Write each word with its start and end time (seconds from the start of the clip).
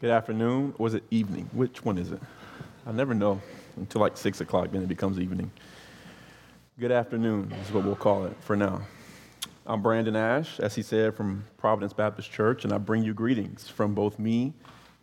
Good 0.00 0.10
afternoon. 0.10 0.74
Is 0.78 0.94
it 0.94 1.02
evening? 1.10 1.50
Which 1.52 1.84
one 1.84 1.98
is 1.98 2.12
it? 2.12 2.22
I 2.86 2.92
never 2.92 3.14
know 3.14 3.40
until 3.76 4.00
like 4.00 4.16
6 4.16 4.40
o'clock, 4.40 4.70
then 4.70 4.80
it 4.80 4.88
becomes 4.88 5.18
evening. 5.18 5.50
Good 6.78 6.92
afternoon 6.92 7.50
is 7.50 7.72
what 7.72 7.82
we'll 7.82 7.96
call 7.96 8.24
it 8.26 8.36
for 8.38 8.54
now. 8.54 8.82
I'm 9.66 9.82
Brandon 9.82 10.14
Ash, 10.14 10.60
as 10.60 10.76
he 10.76 10.82
said, 10.82 11.16
from 11.16 11.44
Providence 11.56 11.92
Baptist 11.92 12.30
Church, 12.30 12.62
and 12.62 12.72
I 12.72 12.78
bring 12.78 13.02
you 13.02 13.12
greetings 13.12 13.66
from 13.66 13.92
both 13.92 14.20
me 14.20 14.52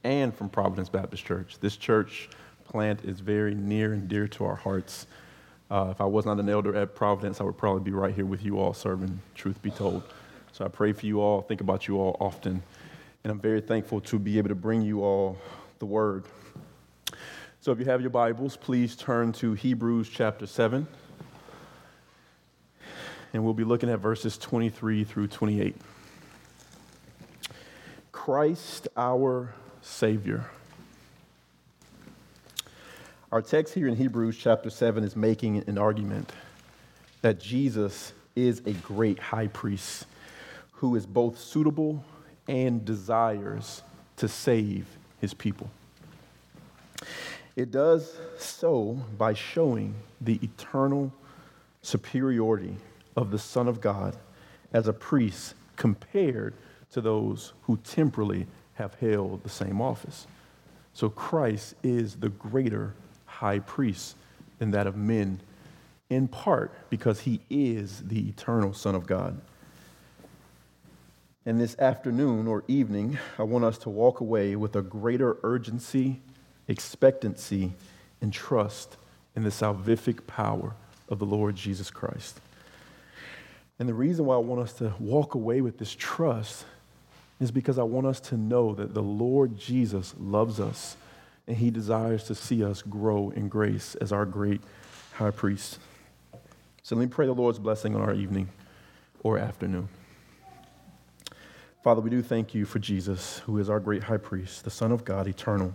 and 0.05 0.33
from 0.33 0.47
Providence 0.47 0.87
Baptist 0.87 1.25
Church. 1.25 1.57
This 1.59 1.75
church 1.75 2.29
plant 2.63 3.03
is 3.03 3.19
very 3.19 3.53
near 3.53 3.91
and 3.91 4.07
dear 4.07 4.29
to 4.29 4.45
our 4.45 4.55
hearts. 4.55 5.07
Uh, 5.69 5.89
if 5.91 5.99
I 5.99 6.05
was 6.05 6.25
not 6.25 6.39
an 6.39 6.47
elder 6.47 6.73
at 6.73 6.95
Providence, 6.95 7.41
I 7.41 7.43
would 7.43 7.57
probably 7.57 7.83
be 7.83 7.91
right 7.91 8.15
here 8.15 8.25
with 8.25 8.45
you 8.45 8.59
all 8.59 8.73
serving, 8.73 9.19
truth 9.33 9.61
be 9.61 9.71
told. 9.71 10.03
So 10.53 10.63
I 10.63 10.69
pray 10.69 10.93
for 10.93 11.05
you 11.05 11.19
all, 11.19 11.41
think 11.41 11.59
about 11.59 11.85
you 11.85 11.97
all 11.97 12.15
often, 12.21 12.63
and 13.25 13.31
I'm 13.31 13.39
very 13.39 13.59
thankful 13.59 14.01
to 14.01 14.19
be 14.19 14.37
able 14.37 14.49
to 14.49 14.55
bring 14.55 14.83
you 14.83 15.03
all 15.03 15.35
the 15.79 15.85
word. 15.87 16.25
So 17.59 17.71
if 17.71 17.79
you 17.79 17.85
have 17.85 17.99
your 17.99 18.11
Bibles, 18.11 18.55
please 18.55 18.95
turn 18.95 19.31
to 19.33 19.53
Hebrews 19.53 20.09
chapter 20.09 20.45
7, 20.45 20.85
and 23.33 23.43
we'll 23.43 23.55
be 23.55 23.63
looking 23.63 23.89
at 23.89 23.97
verses 23.97 24.37
23 24.37 25.05
through 25.05 25.29
28. 25.29 25.75
Christ 28.11 28.89
our 28.95 29.55
Savior. 29.81 30.45
Our 33.31 33.41
text 33.41 33.73
here 33.73 33.87
in 33.87 33.95
Hebrews 33.95 34.37
chapter 34.37 34.69
7 34.69 35.03
is 35.03 35.15
making 35.15 35.63
an 35.67 35.79
argument 35.79 36.31
that 37.23 37.39
Jesus 37.39 38.13
is 38.35 38.61
a 38.67 38.73
great 38.73 39.17
high 39.17 39.47
priest 39.47 40.05
who 40.73 40.95
is 40.95 41.07
both 41.07 41.39
suitable 41.39 42.05
and 42.47 42.85
desires 42.85 43.81
to 44.17 44.27
save 44.27 44.87
his 45.19 45.33
people. 45.33 45.69
It 47.55 47.71
does 47.71 48.17
so 48.37 48.99
by 49.17 49.33
showing 49.33 49.95
the 50.19 50.39
eternal 50.43 51.13
superiority 51.81 52.75
of 53.15 53.31
the 53.31 53.39
Son 53.39 53.67
of 53.67 53.79
God 53.79 54.15
as 54.73 54.87
a 54.87 54.93
priest 54.93 55.55
compared 55.77 56.53
to 56.91 57.01
those 57.01 57.53
who 57.63 57.77
temporally 57.77 58.45
have 58.73 58.95
held 58.95 59.43
the 59.43 59.49
same 59.49 59.81
office. 59.81 60.27
So 60.93 61.09
Christ 61.09 61.75
is 61.83 62.15
the 62.15 62.29
greater 62.29 62.93
high 63.25 63.59
priest 63.59 64.15
than 64.59 64.71
that 64.71 64.87
of 64.87 64.95
men, 64.95 65.41
in 66.09 66.27
part 66.27 66.71
because 66.89 67.21
he 67.21 67.41
is 67.49 68.01
the 68.07 68.29
eternal 68.29 68.73
Son 68.73 68.95
of 68.95 69.07
God. 69.07 69.39
And 71.47 71.61
this 71.61 71.77
afternoon 71.77 72.47
or 72.47 72.63
evening, 72.67 73.19
I 73.37 73.43
want 73.43 73.65
us 73.65 73.77
to 73.79 73.89
walk 73.91 74.19
away 74.19 74.55
with 74.55 74.75
a 74.75 74.81
greater 74.81 75.37
urgency, 75.43 76.19
expectancy, 76.67 77.73
and 78.19 78.33
trust 78.33 78.97
in 79.35 79.43
the 79.43 79.51
salvific 79.51 80.25
power 80.25 80.73
of 81.07 81.19
the 81.19 81.25
Lord 81.25 81.55
Jesus 81.55 81.91
Christ. 81.91 82.39
And 83.77 83.87
the 83.87 83.93
reason 83.93 84.25
why 84.25 84.35
I 84.35 84.39
want 84.39 84.61
us 84.61 84.73
to 84.73 84.95
walk 84.99 85.35
away 85.35 85.61
with 85.61 85.77
this 85.77 85.93
trust 85.93 86.65
is 87.39 87.51
because 87.51 87.77
I 87.77 87.83
want 87.83 88.07
us 88.07 88.19
to 88.21 88.37
know 88.37 88.73
that 88.73 88.95
the 88.95 89.03
Lord 89.03 89.55
Jesus 89.55 90.15
loves 90.19 90.59
us 90.59 90.97
and 91.47 91.57
he 91.57 91.69
desires 91.69 92.23
to 92.23 92.33
see 92.33 92.63
us 92.63 92.81
grow 92.81 93.29
in 93.29 93.49
grace 93.49 93.93
as 93.95 94.11
our 94.11 94.25
great 94.25 94.61
high 95.13 95.29
priest. 95.29 95.77
So 96.81 96.95
let 96.95 97.01
me 97.01 97.07
pray 97.07 97.27
the 97.27 97.33
Lord's 97.33 97.59
blessing 97.59 97.95
on 97.95 98.01
our 98.01 98.15
evening 98.15 98.49
or 99.21 99.37
afternoon. 99.37 99.89
Father, 101.85 102.01
we 102.01 102.09
do 102.09 102.23
thank 102.23 102.55
you 102.55 102.65
for 102.65 102.79
Jesus, 102.79 103.43
who 103.45 103.59
is 103.59 103.69
our 103.69 103.79
great 103.79 104.01
high 104.01 104.17
priest, 104.17 104.63
the 104.63 104.71
Son 104.71 104.91
of 104.91 105.05
God, 105.05 105.27
eternal, 105.27 105.71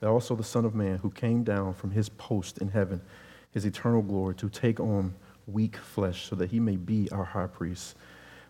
and 0.00 0.08
also 0.08 0.34
the 0.34 0.42
Son 0.42 0.64
of 0.64 0.74
Man, 0.74 0.96
who 0.96 1.10
came 1.10 1.44
down 1.44 1.74
from 1.74 1.90
his 1.90 2.08
post 2.08 2.56
in 2.56 2.68
heaven, 2.68 3.02
his 3.50 3.66
eternal 3.66 4.00
glory, 4.00 4.34
to 4.36 4.48
take 4.48 4.80
on 4.80 5.14
weak 5.46 5.76
flesh 5.76 6.30
so 6.30 6.34
that 6.36 6.50
he 6.50 6.58
may 6.58 6.76
be 6.76 7.10
our 7.10 7.24
high 7.24 7.46
priest, 7.46 7.94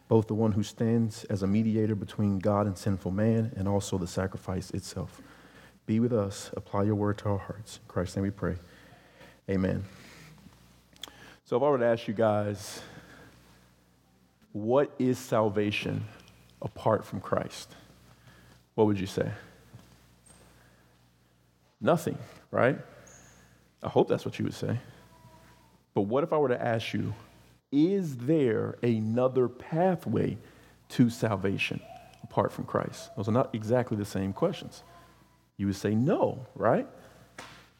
both 0.07 0.29
the 0.29 0.35
one 0.35 0.53
who 0.53 0.63
stands 0.63 1.25
as 1.25 1.43
a 1.43 1.49
mediator 1.49 1.97
between 1.97 2.39
God 2.39 2.69
and 2.69 2.79
sinful 2.79 3.11
man, 3.11 3.51
and 3.57 3.67
also 3.67 3.99
the 3.99 4.07
sacrifice 4.07 4.71
itself. 4.71 5.21
Be 5.87 5.99
with 5.99 6.13
us. 6.13 6.53
Apply 6.57 6.85
your 6.85 6.95
word 6.95 7.19
to 7.19 7.31
our 7.31 7.39
hearts. 7.39 7.81
In 7.83 7.89
Christ's 7.89 8.15
name 8.15 8.23
we 8.23 8.31
pray. 8.31 8.55
Amen. 9.49 9.83
So, 11.45 11.57
if 11.57 11.63
I 11.65 11.71
were 11.71 11.79
to 11.79 11.87
ask 11.87 12.07
you 12.07 12.15
guys, 12.15 12.81
what 14.53 14.95
is 15.01 15.19
salvation 15.19 16.05
apart 16.63 17.05
from 17.05 17.21
Christ, 17.21 17.75
what 18.75 18.87
would 18.87 19.01
you 19.01 19.07
say? 19.07 19.31
Nothing, 21.81 22.19
right? 22.51 22.79
I 23.83 23.89
hope 23.89 24.09
that's 24.09 24.25
what 24.25 24.39
you 24.39 24.45
would 24.45 24.55
say. 24.55 24.79
But 25.95 26.03
what 26.03 26.25
if 26.25 26.33
I 26.33 26.37
were 26.37 26.49
to 26.49 26.63
ask 26.63 26.93
you, 26.93 27.15
is 27.73 28.17
there 28.17 28.77
another 28.83 29.49
pathway 29.49 30.37
to 30.91 31.09
salvation 31.09 31.81
apart 32.23 32.53
from 32.53 32.65
Christ? 32.65 33.11
Those 33.17 33.29
are 33.29 33.33
not 33.33 33.55
exactly 33.55 33.97
the 33.97 34.05
same 34.05 34.33
questions. 34.33 34.83
You 35.57 35.67
would 35.67 35.77
say 35.77 35.95
no, 35.95 36.47
right? 36.55 36.87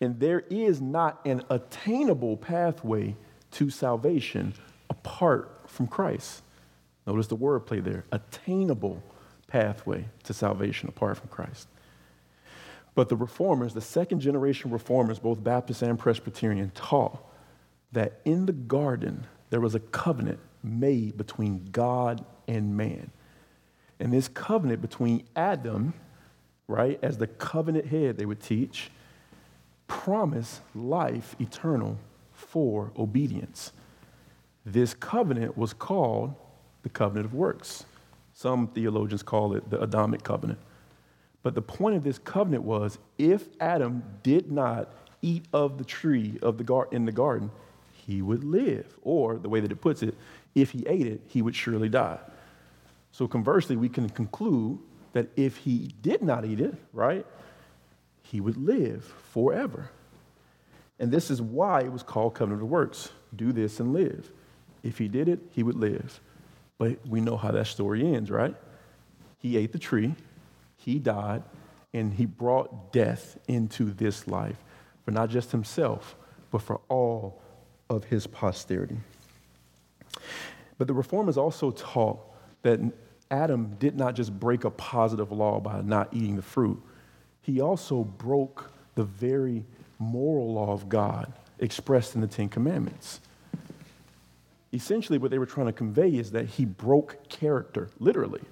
And 0.01 0.19
there 0.19 0.41
is 0.51 0.81
not 0.81 1.21
an 1.27 1.43
attainable 1.51 2.37
pathway 2.37 3.17
to 3.53 3.71
salvation 3.71 4.55
apart 4.89 5.63
from 5.67 5.87
Christ. 5.87 6.43
Notice 7.07 7.27
the 7.27 7.37
wordplay 7.37 7.83
there 7.83 8.05
attainable 8.13 9.03
pathway 9.47 10.07
to 10.25 10.35
salvation 10.35 10.89
apart 10.89 11.19
from 11.19 11.29
Christ. 11.29 11.69
But 12.95 13.09
the 13.09 13.17
reformers, 13.17 13.75
the 13.75 13.81
second 13.81 14.21
generation 14.21 14.71
reformers, 14.71 15.19
both 15.19 15.43
Baptist 15.43 15.83
and 15.83 15.99
Presbyterian, 15.99 16.71
taught 16.75 17.19
that 17.93 18.21
in 18.25 18.47
the 18.47 18.53
garden 18.53 19.27
there 19.51 19.61
was 19.61 19.75
a 19.75 19.81
covenant 19.81 20.39
made 20.63 21.17
between 21.17 21.69
God 21.73 22.25
and 22.47 22.77
man. 22.77 23.11
And 23.99 24.13
this 24.13 24.29
covenant 24.29 24.81
between 24.81 25.25
Adam 25.35 25.95
right, 26.71 26.99
as 27.03 27.19
the 27.19 27.27
covenant 27.27 27.87
head, 27.87 28.17
they 28.17 28.25
would 28.25 28.41
teach, 28.41 28.91
promised 29.89 30.61
life 30.75 31.35
eternal 31.41 31.99
for 32.33 32.93
obedience. 32.97 33.73
This 34.65 34.95
covenant 34.95 35.59
was 35.59 35.73
called 35.73 36.35
the 36.83 36.89
covenant 36.89 37.27
of 37.27 37.35
works. 37.35 37.85
Some 38.35 38.69
theologians 38.69 39.23
call 39.23 39.55
it 39.55 39.69
the 39.71 39.81
Adamic 39.83 40.23
covenant. 40.23 40.59
But 41.43 41.55
the 41.55 41.63
point 41.63 41.97
of 41.97 42.05
this 42.05 42.19
covenant 42.19 42.65
was 42.65 42.99
if 43.19 43.49
Adam 43.61 44.03
did 44.23 44.51
not 44.51 44.93
eat 45.23 45.45
of 45.53 45.79
the 45.79 45.85
tree 45.85 46.39
of 46.43 46.59
the 46.59 46.65
gar- 46.65 46.89
in 46.91 47.05
the 47.05 47.13
garden, 47.13 47.51
he 47.93 48.23
would 48.23 48.45
live. 48.45 48.99
Or 49.03 49.39
the 49.39 49.49
way 49.49 49.61
that 49.61 49.73
it 49.73 49.81
puts 49.81 50.03
it, 50.03 50.15
if 50.55 50.71
he 50.71 50.87
ate 50.87 51.07
it, 51.07 51.23
he 51.27 51.43
would 51.43 51.55
surely 51.55 51.89
die. 51.89 52.19
So 53.13 53.27
conversely, 53.27 53.77
we 53.77 53.89
can 53.89 54.09
conclude 54.09 54.79
that 55.13 55.29
if 55.37 55.57
he 55.59 55.91
did 56.03 56.23
not 56.23 56.45
eat 56.45 56.61
it, 56.61 56.75
right, 56.93 57.27
he 58.23 58.41
would 58.41 58.57
live 58.57 59.05
forever. 59.33 59.91
And 60.99 61.11
this 61.11 61.31
is 61.31 61.43
why 61.43 61.81
it 61.81 61.91
was 61.91 62.03
called 62.03 62.35
covenant 62.35 62.63
of 62.63 62.69
works. 62.69 63.11
Do 63.35 63.53
this 63.53 63.81
and 63.81 63.93
live. 63.93 64.31
If 64.83 64.99
he 64.99 65.09
did 65.09 65.29
it, 65.29 65.41
he 65.51 65.63
would 65.63 65.77
live. 65.77 66.21
But 66.81 67.07
we 67.07 67.21
know 67.21 67.37
how 67.37 67.51
that 67.51 67.67
story 67.67 68.07
ends, 68.15 68.31
right? 68.31 68.55
He 69.37 69.59
ate 69.59 69.71
the 69.71 69.79
tree, 69.79 70.15
he 70.79 70.99
died, 70.99 71.43
and 71.93 72.15
he 72.15 72.25
brought 72.25 72.91
death 72.91 73.37
into 73.49 73.93
this 73.93 74.27
life 74.27 74.57
for 75.05 75.11
not 75.11 75.29
just 75.29 75.53
himself, 75.53 76.17
but 76.51 76.63
for 76.63 76.81
all 76.89 77.43
of 77.91 78.05
his 78.05 78.27
posterity. 78.27 78.97
But 80.79 80.87
the 80.87 80.95
reformers 80.95 81.37
also 81.37 81.71
taught 81.71 82.19
that 82.63 82.81
Adam 83.31 83.77
did 83.79 83.95
not 83.95 84.15
just 84.15 84.41
break 84.41 84.65
a 84.65 84.71
positive 84.71 85.31
law 85.33 85.61
by 85.61 85.83
not 85.83 86.09
eating 86.15 86.37
the 86.37 86.43
fruit, 86.43 86.83
he 87.43 87.61
also 87.61 88.05
broke 88.05 88.73
the 88.95 89.05
very 89.05 89.67
moral 89.99 90.55
law 90.55 90.73
of 90.73 90.89
God 90.89 91.31
expressed 91.59 92.15
in 92.15 92.23
the 92.23 92.27
Ten 92.27 92.49
Commandments. 92.49 93.21
Essentially, 94.73 95.19
what 95.19 95.31
they 95.31 95.39
were 95.39 95.47
trying 95.47 95.67
to 95.67 95.73
convey 95.73 96.11
is 96.11 96.31
that 96.33 96.47
he 96.47 96.65
broke 96.65 97.29
character, 97.29 97.91
literally. 97.99 98.43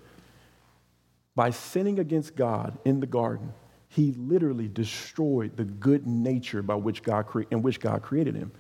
By 1.37 1.51
sinning 1.51 2.01
against 2.01 2.35
God 2.35 2.77
in 2.85 3.01
the 3.01 3.07
garden, 3.07 3.53
he 3.89 4.13
literally 4.13 4.69
destroyed 4.69 5.57
the 5.57 5.65
good 5.65 6.07
nature 6.07 6.63
by 6.63 6.75
which 6.75 7.03
God 7.03 7.27
cre- 7.27 7.43
in 7.51 7.63
which 7.63 7.81
God 7.81 8.03
created 8.03 8.35
him. 8.35 8.53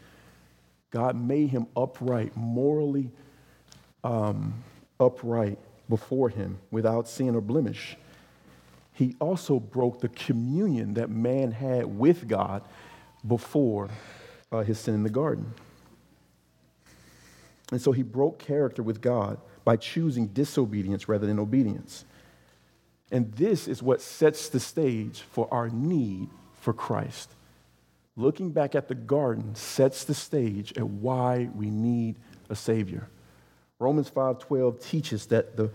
God 0.90 1.16
made 1.16 1.50
him 1.50 1.66
upright, 1.76 2.36
morally 2.36 3.10
um, 4.04 4.62
upright, 5.00 5.58
before 5.88 6.28
him 6.28 6.58
without 6.70 7.08
sin 7.08 7.34
or 7.34 7.40
blemish. 7.40 7.96
He 8.92 9.16
also 9.20 9.58
broke 9.58 10.00
the 10.00 10.08
communion 10.08 10.94
that 10.94 11.08
man 11.08 11.52
had 11.52 11.86
with 11.86 12.28
God 12.28 12.62
before 13.26 13.88
uh, 14.52 14.62
his 14.62 14.78
sin 14.78 14.94
in 14.94 15.02
the 15.02 15.10
garden. 15.10 15.54
And 17.70 17.80
so 17.80 17.92
he 17.92 18.02
broke 18.02 18.38
character 18.38 18.82
with 18.82 19.00
God 19.00 19.38
by 19.64 19.76
choosing 19.76 20.28
disobedience 20.28 21.08
rather 21.08 21.26
than 21.26 21.38
obedience. 21.38 22.04
And 23.10 23.32
this 23.32 23.68
is 23.68 23.82
what 23.82 24.00
sets 24.00 24.48
the 24.48 24.60
stage 24.60 25.20
for 25.20 25.52
our 25.52 25.68
need 25.68 26.28
for 26.54 26.72
Christ. 26.72 27.30
Looking 28.16 28.50
back 28.50 28.74
at 28.74 28.88
the 28.88 28.94
garden 28.94 29.54
sets 29.54 30.04
the 30.04 30.14
stage 30.14 30.76
at 30.76 30.88
why 30.88 31.48
we 31.54 31.70
need 31.70 32.16
a 32.50 32.56
Savior. 32.56 33.08
Romans 33.78 34.10
5:12 34.10 34.80
teaches 34.80 35.26
that 35.26 35.56
the 35.56 35.70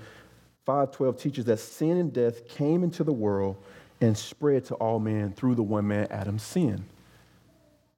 5:12 0.66 1.18
teaches 1.18 1.46
that 1.46 1.60
sin 1.60 1.98
and 1.98 2.12
death 2.12 2.48
came 2.48 2.84
into 2.84 3.04
the 3.04 3.14
world 3.14 3.56
and 4.02 4.18
spread 4.18 4.66
to 4.66 4.76
all 4.76 5.00
men 5.00 5.32
through 5.32 5.56
the 5.56 5.64
one 5.64 5.88
man 5.88 6.08
Adam's 6.08 6.44
sin. 6.44 6.84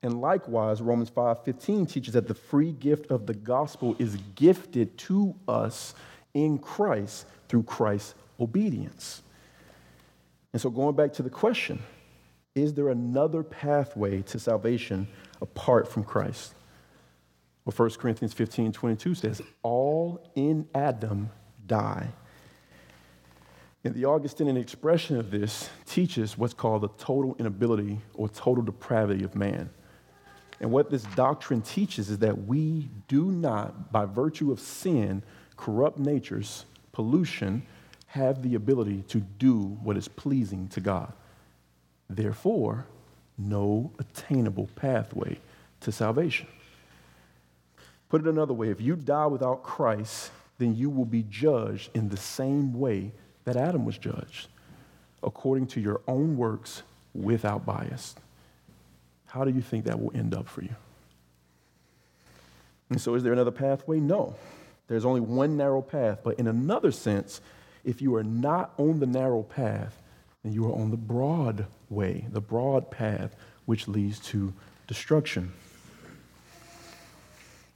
And 0.06 0.22
likewise, 0.22 0.84
Romans 0.84 1.10
5:15 1.10 1.88
teaches 1.88 2.14
that 2.14 2.28
the 2.28 2.36
free 2.36 2.72
gift 2.72 3.10
of 3.10 3.26
the 3.26 3.34
gospel 3.34 3.96
is 3.98 4.18
gifted 4.36 5.00
to 5.00 5.34
us 5.48 5.96
in 6.36 6.60
Christ 6.60 7.26
through 7.50 7.64
Christ's 7.64 8.14
obedience. 8.40 9.24
And 10.54 10.62
so 10.62 10.70
going 10.70 10.96
back 10.96 11.12
to 11.14 11.24
the 11.24 11.32
question, 11.32 11.80
is 12.54 12.76
there 12.76 12.90
another 12.90 13.42
pathway 13.42 14.22
to 14.22 14.38
salvation 14.38 15.08
apart 15.42 15.88
from 15.88 16.04
Christ? 16.04 16.54
Well, 17.66 17.74
1 17.76 17.98
Corinthians 17.98 18.34
15 18.34 18.74
22 18.74 19.16
says, 19.16 19.42
All 19.64 20.32
in 20.36 20.68
Adam 20.76 21.32
die. 21.66 22.10
And 23.84 23.96
the 23.96 24.06
Augustinian 24.06 24.58
expression 24.58 25.18
of 25.18 25.32
this 25.32 25.72
teaches 25.88 26.38
what's 26.38 26.54
called 26.54 26.84
the 26.84 26.90
total 26.90 27.36
inability 27.40 28.02
or 28.14 28.30
total 28.30 28.64
depravity 28.64 29.24
of 29.24 29.34
man. 29.34 29.72
And 30.60 30.72
what 30.72 30.90
this 30.90 31.04
doctrine 31.16 31.62
teaches 31.62 32.10
is 32.10 32.20
that 32.20 32.46
we 32.46 32.90
do 33.08 33.26
not, 33.26 33.92
by 33.92 34.06
virtue 34.06 34.52
of 34.52 34.60
sin, 34.60 35.22
corrupt 35.58 36.00
natures, 36.00 36.66
pollution, 36.92 37.64
have 38.08 38.42
the 38.42 38.56
ability 38.56 39.04
to 39.10 39.20
do 39.20 39.78
what 39.84 39.98
is 39.98 40.08
pleasing 40.08 40.68
to 40.70 40.80
God. 40.80 41.12
Therefore, 42.10 42.86
no 43.38 43.92
attainable 44.00 44.70
pathway 44.76 45.38
to 45.82 45.92
salvation. 45.92 46.48
Put 48.08 48.22
it 48.22 48.28
another 48.28 48.54
way 48.54 48.70
if 48.70 48.80
you 48.80 48.96
die 48.96 49.26
without 49.26 49.64
Christ, 49.64 50.32
then 50.58 50.76
you 50.76 50.90
will 50.90 51.06
be 51.06 51.24
judged 51.24 51.90
in 51.94 52.08
the 52.08 52.18
same 52.18 52.74
way 52.74 53.12
that 53.44 53.58
Adam 53.58 53.84
was 53.84 53.98
judged, 53.98 54.48
according 55.22 55.68
to 55.68 55.82
your 55.82 56.02
own 56.08 56.38
works 56.38 56.84
without 57.14 57.66
bias. 57.66 58.16
How 59.36 59.44
do 59.44 59.52
you 59.52 59.62
think 59.62 59.84
that 59.84 60.02
will 60.02 60.14
end 60.16 60.34
up 60.34 60.48
for 60.48 60.62
you? 60.62 60.74
And 62.90 63.02
so, 63.02 63.16
is 63.16 63.24
there 63.24 63.34
another 63.34 63.52
pathway? 63.52 64.00
No. 64.00 64.34
There's 64.88 65.04
only 65.04 65.20
one 65.20 65.58
narrow 65.58 65.82
path. 65.82 66.20
But 66.24 66.40
in 66.40 66.48
another 66.48 66.90
sense, 66.94 67.42
if 67.84 68.02
you 68.02 68.16
are 68.16 68.24
not 68.24 68.72
on 68.78 69.02
the 69.02 69.06
narrow 69.06 69.44
path, 69.44 70.02
then 70.42 70.54
you 70.54 70.66
are 70.68 70.74
on 70.74 70.90
the 70.90 70.96
broad 70.96 71.66
way, 71.90 72.26
the 72.32 72.40
broad 72.40 72.90
path, 72.90 73.36
which 73.66 73.90
leads 73.90 74.20
to 74.20 74.54
destruction. 74.88 75.52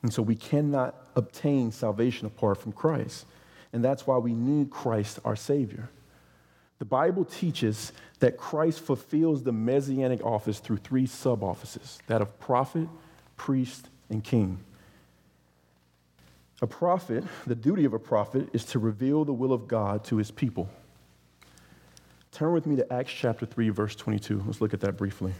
And 0.01 0.13
so 0.13 0.21
we 0.21 0.35
cannot 0.35 0.95
obtain 1.17 1.73
salvation 1.73 2.25
apart 2.25 2.61
from 2.61 2.71
Christ. 2.71 3.25
And 3.73 3.83
that's 3.83 4.07
why 4.07 4.17
we 4.17 4.33
need 4.33 4.69
Christ, 4.69 5.19
our 5.25 5.35
Savior. 5.35 5.89
The 6.79 6.85
Bible 6.85 7.25
teaches 7.25 7.91
that 8.19 8.37
Christ 8.37 8.79
fulfills 8.79 9.43
the 9.43 9.51
messianic 9.51 10.23
office 10.25 10.59
through 10.59 10.77
three 10.77 11.05
sub 11.05 11.43
offices 11.43 11.99
that 12.07 12.21
of 12.21 12.39
prophet, 12.39 12.87
priest, 13.35 13.89
and 14.09 14.23
king. 14.23 14.59
A 16.61 16.67
prophet, 16.67 17.23
the 17.45 17.55
duty 17.55 17.85
of 17.85 17.93
a 17.93 17.99
prophet, 17.99 18.49
is 18.53 18.65
to 18.65 18.79
reveal 18.79 19.23
the 19.23 19.33
will 19.33 19.53
of 19.53 19.67
God 19.67 20.03
to 20.05 20.17
his 20.17 20.31
people. 20.31 20.69
Turn 22.31 22.53
with 22.53 22.65
me 22.65 22.75
to 22.77 22.93
Acts 22.93 23.11
chapter 23.11 23.45
3, 23.45 23.69
verse 23.69 23.95
22. 23.95 24.43
Let's 24.45 24.61
look 24.61 24.73
at 24.73 24.81
that 24.81 24.97
briefly. 24.97 25.33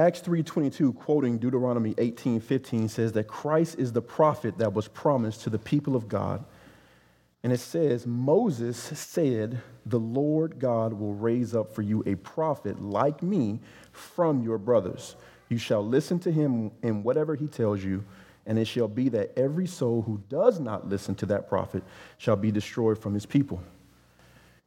Acts 0.00 0.22
3:22 0.22 0.94
quoting 0.94 1.36
Deuteronomy 1.36 1.94
18:15 1.98 2.88
says 2.88 3.12
that 3.12 3.28
Christ 3.28 3.78
is 3.78 3.92
the 3.92 4.00
prophet 4.00 4.56
that 4.56 4.72
was 4.72 4.88
promised 4.88 5.42
to 5.42 5.50
the 5.50 5.58
people 5.58 5.94
of 5.94 6.08
God. 6.08 6.42
And 7.42 7.52
it 7.52 7.60
says 7.60 8.06
Moses 8.06 8.78
said, 8.78 9.60
"The 9.84 10.00
Lord 10.00 10.58
God 10.58 10.94
will 10.94 11.12
raise 11.12 11.54
up 11.54 11.74
for 11.74 11.82
you 11.82 12.02
a 12.06 12.14
prophet 12.14 12.80
like 12.80 13.22
me 13.22 13.60
from 13.92 14.42
your 14.42 14.56
brothers. 14.56 15.16
You 15.50 15.58
shall 15.58 15.86
listen 15.86 16.18
to 16.20 16.32
him 16.32 16.70
in 16.82 17.02
whatever 17.02 17.34
he 17.34 17.46
tells 17.46 17.84
you, 17.84 18.02
and 18.46 18.58
it 18.58 18.64
shall 18.64 18.88
be 18.88 19.10
that 19.10 19.38
every 19.38 19.66
soul 19.66 20.00
who 20.00 20.22
does 20.30 20.58
not 20.58 20.88
listen 20.88 21.14
to 21.16 21.26
that 21.26 21.46
prophet 21.46 21.82
shall 22.16 22.36
be 22.36 22.50
destroyed 22.50 22.96
from 22.96 23.12
his 23.12 23.26
people." 23.26 23.60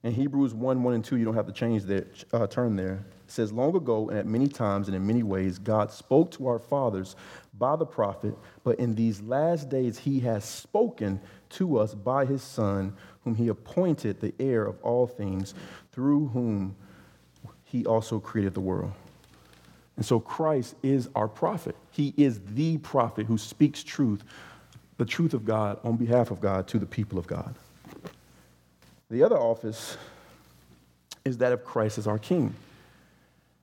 In 0.03 0.13
Hebrews 0.13 0.53
1, 0.53 0.83
1 0.83 0.93
and 0.93 1.03
2, 1.03 1.17
you 1.17 1.25
don't 1.25 1.33
have 1.33 1.47
to 1.47 1.53
change 1.53 1.83
that 1.83 2.25
uh, 2.33 2.47
turn 2.47 2.75
there 2.75 3.05
says, 3.33 3.51
Long 3.51 3.75
ago, 3.75 4.09
and 4.09 4.17
at 4.17 4.25
many 4.25 4.47
times 4.47 4.87
and 4.87 4.95
in 4.95 5.05
many 5.05 5.23
ways, 5.23 5.57
God 5.59 5.91
spoke 5.91 6.31
to 6.31 6.47
our 6.47 6.59
fathers 6.59 7.15
by 7.57 7.75
the 7.75 7.85
prophet, 7.85 8.35
but 8.63 8.79
in 8.79 8.95
these 8.95 9.21
last 9.21 9.69
days, 9.69 9.99
he 9.99 10.19
has 10.21 10.45
spoken 10.45 11.19
to 11.49 11.77
us 11.77 11.93
by 11.93 12.25
his 12.25 12.41
Son, 12.41 12.95
whom 13.23 13.35
he 13.35 13.47
appointed 13.47 14.21
the 14.21 14.33
heir 14.39 14.65
of 14.65 14.79
all 14.81 15.07
things, 15.07 15.53
through 15.91 16.27
whom 16.29 16.75
he 17.63 17.85
also 17.85 18.19
created 18.19 18.53
the 18.53 18.61
world. 18.61 18.91
And 19.95 20.05
so 20.05 20.19
Christ 20.19 20.75
is 20.81 21.09
our 21.15 21.27
prophet. 21.27 21.75
He 21.91 22.13
is 22.17 22.39
the 22.39 22.77
prophet 22.79 23.27
who 23.27 23.37
speaks 23.37 23.83
truth, 23.83 24.23
the 24.97 25.05
truth 25.05 25.33
of 25.33 25.45
God 25.45 25.79
on 25.83 25.97
behalf 25.97 26.31
of 26.31 26.39
God 26.39 26.67
to 26.69 26.79
the 26.79 26.85
people 26.85 27.19
of 27.19 27.27
God. 27.27 27.55
The 29.13 29.21
other 29.21 29.37
office 29.37 29.95
is 31.23 31.37
that 31.37 31.51
of 31.51 31.63
Christ 31.63 31.99
as 31.99 32.07
our 32.07 32.17
king. 32.17 32.55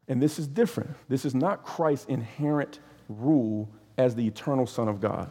And 0.06 0.22
this 0.22 0.38
is 0.38 0.46
different. 0.46 0.90
This 1.08 1.24
is 1.24 1.34
not 1.34 1.64
Christ's 1.64 2.06
inherent 2.06 2.78
rule 3.08 3.68
as 3.98 4.14
the 4.14 4.24
eternal 4.28 4.68
Son 4.68 4.86
of 4.86 5.00
God. 5.00 5.28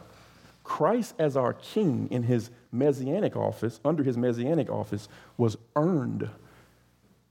Christ, 0.62 1.14
as 1.18 1.38
our 1.38 1.54
king 1.54 2.06
in 2.10 2.24
his 2.24 2.50
messianic 2.70 3.34
office, 3.34 3.80
under 3.82 4.02
his 4.02 4.18
messianic 4.18 4.68
office, 4.68 5.08
was 5.38 5.56
earned. 5.74 6.28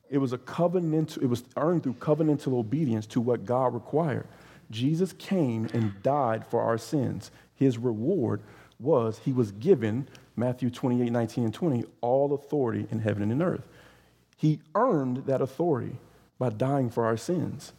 It 0.09 0.17
was 0.17 0.33
a 0.33 0.39
covenant, 0.39 1.15
it 1.21 1.27
was 1.27 1.43
earned 1.57 1.83
through 1.83 1.93
covenantal 1.93 2.53
obedience 2.53 3.05
to 3.07 3.21
what 3.21 3.45
God 3.45 3.75
required. 3.75 4.27
Jesus 4.71 5.13
came 5.13 5.69
and 5.75 6.01
died 6.01 6.43
for 6.47 6.63
our 6.63 6.79
sins. 6.79 7.29
His 7.53 7.77
reward 7.77 8.41
was 8.79 9.19
he 9.19 9.31
was 9.31 9.51
given, 9.51 10.07
Matthew 10.39 10.69
28, 10.69 11.11
19, 11.11 11.43
and 11.45 11.53
20, 11.53 11.83
all 12.01 12.33
authority 12.33 12.87
in 12.91 12.99
heaven 12.99 13.21
and 13.23 13.31
in 13.31 13.41
earth. 13.41 13.67
He 14.37 14.61
earned 14.73 15.25
that 15.25 15.41
authority 15.41 15.97
by 16.37 16.49
dying 16.49 16.89
for 16.89 17.05
our 17.05 17.17
sins. 17.17 17.73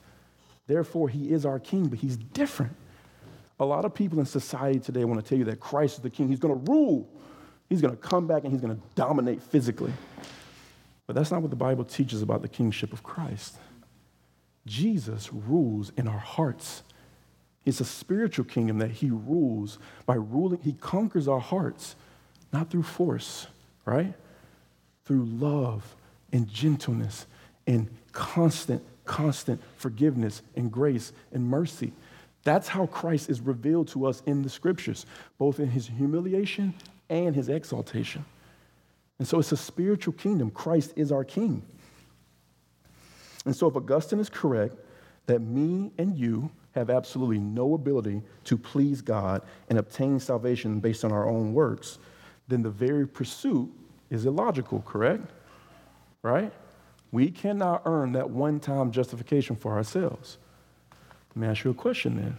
Therefore, 0.66 1.08
he 1.08 1.32
is 1.32 1.46
our 1.46 1.58
king, 1.58 1.88
but 1.88 1.98
he's 1.98 2.16
different. 2.16 2.76
A 3.58 3.64
lot 3.64 3.84
of 3.84 3.94
people 3.94 4.20
in 4.20 4.26
society 4.26 4.78
today 4.78 5.04
want 5.04 5.22
to 5.22 5.28
tell 5.28 5.38
you 5.38 5.44
that 5.46 5.58
Christ 5.58 5.96
is 5.96 6.02
the 6.02 6.10
king. 6.10 6.28
He's 6.28 6.38
going 6.38 6.54
to 6.54 6.70
rule, 6.70 7.08
he's 7.68 7.80
going 7.80 7.96
to 7.96 8.00
come 8.00 8.26
back 8.26 8.44
and 8.44 8.52
he's 8.52 8.60
going 8.60 8.76
to 8.76 8.82
dominate 8.94 9.42
physically. 9.42 9.92
But 11.06 11.16
that's 11.16 11.30
not 11.30 11.42
what 11.42 11.50
the 11.50 11.56
Bible 11.56 11.84
teaches 11.84 12.22
about 12.22 12.40
the 12.40 12.48
kingship 12.48 12.92
of 12.92 13.02
Christ. 13.02 13.56
Jesus 14.66 15.32
rules 15.32 15.90
in 15.96 16.06
our 16.06 16.18
hearts. 16.18 16.82
It's 17.64 17.80
a 17.80 17.84
spiritual 17.84 18.44
kingdom 18.44 18.78
that 18.78 18.90
he 18.90 19.10
rules 19.10 19.78
by 20.06 20.14
ruling, 20.14 20.60
he 20.62 20.72
conquers 20.72 21.26
our 21.26 21.40
hearts, 21.40 21.96
not 22.52 22.70
through 22.70 22.82
force, 22.82 23.46
right? 23.84 24.14
Through 25.04 25.24
love 25.24 25.96
and 26.32 26.48
gentleness 26.48 27.26
and 27.66 27.88
constant, 28.12 28.82
constant 29.04 29.60
forgiveness 29.76 30.42
and 30.56 30.70
grace 30.70 31.12
and 31.32 31.46
mercy. 31.46 31.92
That's 32.42 32.68
how 32.68 32.86
Christ 32.86 33.28
is 33.28 33.40
revealed 33.40 33.88
to 33.88 34.06
us 34.06 34.22
in 34.26 34.42
the 34.42 34.48
scriptures, 34.48 35.06
both 35.38 35.60
in 35.60 35.70
his 35.70 35.88
humiliation 35.88 36.74
and 37.08 37.34
his 37.34 37.48
exaltation. 37.48 38.24
And 39.18 39.28
so 39.28 39.38
it's 39.38 39.52
a 39.52 39.56
spiritual 39.56 40.14
kingdom. 40.14 40.50
Christ 40.50 40.94
is 40.96 41.12
our 41.12 41.24
king. 41.24 41.62
And 43.44 43.54
so 43.54 43.68
if 43.68 43.76
Augustine 43.76 44.20
is 44.20 44.30
correct 44.30 44.76
that 45.26 45.40
me 45.40 45.92
and 45.98 46.16
you 46.16 46.50
have 46.72 46.88
absolutely 46.88 47.38
no 47.38 47.74
ability 47.74 48.22
to 48.44 48.56
please 48.56 49.02
God 49.02 49.42
and 49.68 49.78
obtain 49.78 50.20
salvation 50.20 50.80
based 50.80 51.04
on 51.04 51.12
our 51.12 51.28
own 51.28 51.52
works, 51.52 51.98
then 52.50 52.62
the 52.62 52.70
very 52.70 53.06
pursuit 53.06 53.70
is 54.10 54.26
illogical, 54.26 54.82
correct? 54.82 55.30
Right? 56.22 56.52
We 57.12 57.30
cannot 57.30 57.82
earn 57.86 58.12
that 58.12 58.30
one 58.30 58.60
time 58.60 58.92
justification 58.92 59.56
for 59.56 59.72
ourselves. 59.72 60.38
Let 61.30 61.36
me 61.36 61.46
ask 61.46 61.64
you 61.64 61.70
a 61.70 61.74
question 61.74 62.16
then. 62.16 62.36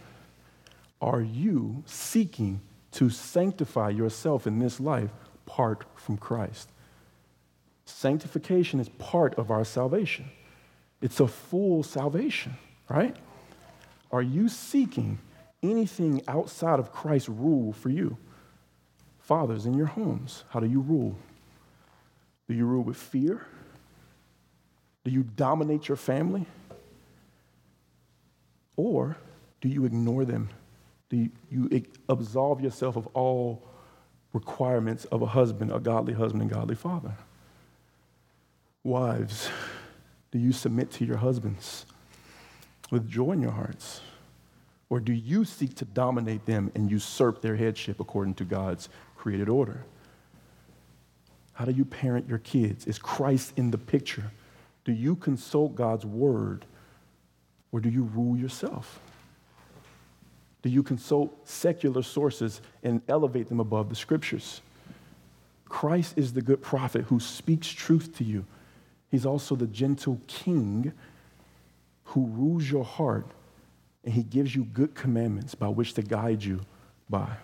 Are 1.00 1.20
you 1.20 1.82
seeking 1.86 2.60
to 2.92 3.10
sanctify 3.10 3.90
yourself 3.90 4.46
in 4.46 4.58
this 4.58 4.78
life 4.78 5.10
apart 5.46 5.84
from 5.96 6.16
Christ? 6.16 6.70
Sanctification 7.86 8.78
is 8.78 8.88
part 8.90 9.34
of 9.34 9.50
our 9.50 9.64
salvation, 9.64 10.30
it's 11.00 11.18
a 11.18 11.26
full 11.26 11.82
salvation, 11.82 12.56
right? 12.88 13.16
Are 14.12 14.22
you 14.22 14.48
seeking 14.48 15.18
anything 15.62 16.22
outside 16.26 16.78
of 16.78 16.92
Christ's 16.92 17.28
rule 17.28 17.72
for 17.72 17.88
you. 17.88 18.16
Fathers, 19.22 19.66
in 19.66 19.74
your 19.74 19.86
homes, 19.86 20.44
how 20.50 20.60
do 20.60 20.66
you 20.66 20.80
rule? 20.80 21.16
Do 22.48 22.54
you 22.54 22.66
rule 22.66 22.82
with 22.82 22.96
fear? 22.96 23.46
Do 25.04 25.10
you 25.10 25.22
dominate 25.22 25.88
your 25.88 25.96
family? 25.96 26.44
Or 28.76 29.16
do 29.60 29.68
you 29.68 29.84
ignore 29.84 30.24
them? 30.24 30.50
Do 31.08 31.28
you, 31.50 31.84
absolve 32.08 32.60
yourself 32.60 32.96
of 32.96 33.06
all 33.08 33.62
requirements 34.32 35.04
of 35.06 35.22
a 35.22 35.26
husband, 35.26 35.72
a 35.72 35.78
godly 35.78 36.14
husband, 36.14 36.42
and 36.42 36.50
godly 36.50 36.74
father? 36.74 37.14
Wives, 38.82 39.50
do 40.32 40.38
you 40.38 40.52
submit 40.52 40.90
to 40.92 41.04
your 41.04 41.18
husbands 41.18 41.86
with 42.90 43.08
joy 43.08 43.32
in 43.32 43.42
your 43.42 43.52
hearts? 43.52 44.00
Or 44.90 45.00
do 45.00 45.12
you 45.12 45.44
seek 45.44 45.74
to 45.76 45.84
dominate 45.84 46.44
them 46.44 46.70
and 46.74 46.90
usurp 46.90 47.40
their 47.40 47.56
headship 47.56 48.00
according 48.00 48.34
to 48.34 48.44
God's 48.44 48.88
created 49.22 49.48
order? 49.48 49.84
How 51.52 51.64
do 51.64 51.70
you 51.70 51.84
parent 51.84 52.28
your 52.28 52.38
kids? 52.38 52.88
Is 52.88 52.98
Christ 52.98 53.52
in 53.56 53.70
the 53.70 53.78
picture? 53.78 54.32
Do 54.84 54.90
you 54.90 55.14
consult 55.14 55.76
God's 55.76 56.04
word 56.04 56.64
or 57.70 57.78
do 57.78 57.88
you 57.88 58.02
rule 58.02 58.36
yourself? 58.36 58.98
Do 60.62 60.70
you 60.70 60.82
consult 60.82 61.48
secular 61.48 62.02
sources 62.02 62.60
and 62.82 63.00
elevate 63.06 63.48
them 63.48 63.60
above 63.60 63.90
the 63.90 63.94
scriptures? 63.94 64.60
Christ 65.68 66.18
is 66.18 66.32
the 66.32 66.42
good 66.42 66.60
prophet 66.60 67.02
who 67.02 67.20
speaks 67.20 67.68
truth 67.68 68.16
to 68.16 68.24
you. 68.24 68.44
He's 69.08 69.24
also 69.24 69.54
the 69.54 69.68
gentle 69.68 70.20
king 70.26 70.92
who 72.06 72.26
rules 72.26 72.68
your 72.68 72.84
heart 72.84 73.28
and 74.02 74.14
he 74.14 74.24
gives 74.24 74.56
you 74.56 74.64
good 74.64 74.96
commandments 74.96 75.54
by 75.54 75.68
which 75.68 75.94
to 75.94 76.02
guide 76.02 76.42
you 76.42 76.62
by. 77.08 77.36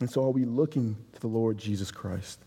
And 0.00 0.10
so, 0.10 0.24
are 0.24 0.30
we 0.30 0.44
looking 0.44 0.96
to 1.12 1.20
the 1.20 1.26
Lord 1.26 1.58
Jesus 1.58 1.90
Christ? 1.90 2.40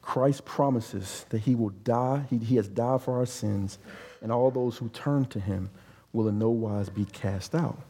Christ 0.00 0.44
promises 0.44 1.24
that 1.30 1.38
he 1.38 1.54
will 1.54 1.70
die, 1.70 2.24
he, 2.28 2.38
he 2.38 2.56
has 2.56 2.68
died 2.68 3.02
for 3.02 3.18
our 3.18 3.26
sins, 3.26 3.78
and 4.20 4.32
all 4.32 4.50
those 4.50 4.76
who 4.76 4.88
turn 4.88 5.24
to 5.26 5.40
him 5.40 5.70
will 6.12 6.28
in 6.28 6.38
no 6.38 6.50
wise 6.50 6.88
be 6.88 7.04
cast 7.04 7.54
out. 7.54 7.80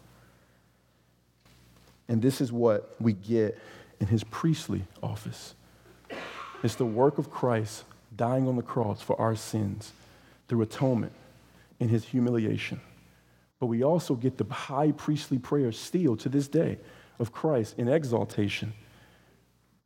And 2.08 2.20
this 2.20 2.40
is 2.40 2.52
what 2.52 2.94
we 3.00 3.14
get 3.14 3.58
in 3.98 4.06
his 4.06 4.22
priestly 4.24 4.84
office. 5.02 5.54
It's 6.62 6.74
the 6.74 6.84
work 6.84 7.18
of 7.18 7.30
Christ 7.30 7.84
dying 8.14 8.46
on 8.46 8.56
the 8.56 8.62
cross 8.62 9.00
for 9.00 9.18
our 9.20 9.34
sins 9.34 9.92
through 10.48 10.62
atonement 10.62 11.12
in 11.80 11.88
his 11.88 12.04
humiliation. 12.04 12.80
But 13.62 13.68
we 13.68 13.84
also 13.84 14.16
get 14.16 14.38
the 14.38 14.52
high 14.52 14.90
priestly 14.90 15.38
prayer 15.38 15.70
still 15.70 16.16
to 16.16 16.28
this 16.28 16.48
day 16.48 16.78
of 17.20 17.30
Christ 17.30 17.78
in 17.78 17.88
exaltation, 17.88 18.72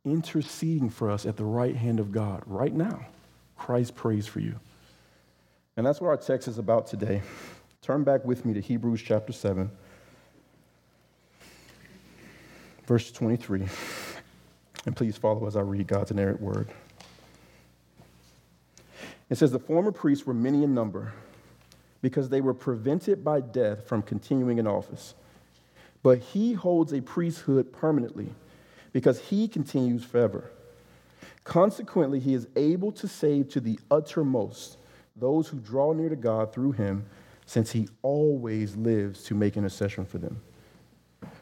interceding 0.03 0.89
for 0.89 1.11
us 1.11 1.27
at 1.27 1.37
the 1.37 1.45
right 1.45 1.75
hand 1.75 1.99
of 1.99 2.11
God 2.11 2.41
right 2.47 2.73
now. 2.73 3.05
Christ 3.55 3.93
prays 3.93 4.25
for 4.25 4.39
you. 4.39 4.59
And 5.75 5.85
that's 5.85 6.01
what 6.01 6.07
our 6.07 6.17
text 6.17 6.47
is 6.47 6.57
about 6.57 6.87
today. 6.87 7.21
Turn 7.83 8.03
back 8.03 8.25
with 8.25 8.45
me 8.45 8.55
to 8.55 8.61
Hebrews 8.61 9.03
chapter 9.03 9.31
7, 9.31 9.69
verse 12.87 13.11
23. 13.11 13.67
And 14.87 14.95
please 14.95 15.17
follow 15.17 15.45
as 15.45 15.55
I 15.55 15.61
read 15.61 15.85
God's 15.85 16.09
inerrant 16.09 16.41
word. 16.41 16.67
It 19.29 19.37
says, 19.37 19.51
The 19.51 19.59
former 19.59 19.91
priests 19.91 20.25
were 20.25 20.33
many 20.33 20.63
in 20.63 20.73
number 20.73 21.13
because 22.01 22.29
they 22.29 22.41
were 22.41 22.53
prevented 22.53 23.23
by 23.23 23.41
death 23.41 23.87
from 23.87 24.01
continuing 24.01 24.59
in 24.59 24.67
office. 24.67 25.15
But 26.03 26.19
he 26.19 26.53
holds 26.53 26.93
a 26.93 27.01
priesthood 27.01 27.73
permanently 27.73 28.29
because 28.93 29.19
he 29.19 29.47
continues 29.47 30.03
forever. 30.03 30.51
Consequently, 31.43 32.19
he 32.19 32.33
is 32.33 32.47
able 32.55 32.91
to 32.93 33.07
save 33.07 33.49
to 33.49 33.59
the 33.59 33.79
uttermost 33.89 34.77
those 35.15 35.47
who 35.47 35.59
draw 35.59 35.93
near 35.93 36.09
to 36.09 36.15
God 36.15 36.53
through 36.53 36.73
him, 36.73 37.05
since 37.45 37.71
he 37.71 37.87
always 38.01 38.75
lives 38.75 39.23
to 39.23 39.33
make 39.33 39.57
intercession 39.57 40.05
for 40.05 40.17
them. 40.17 40.41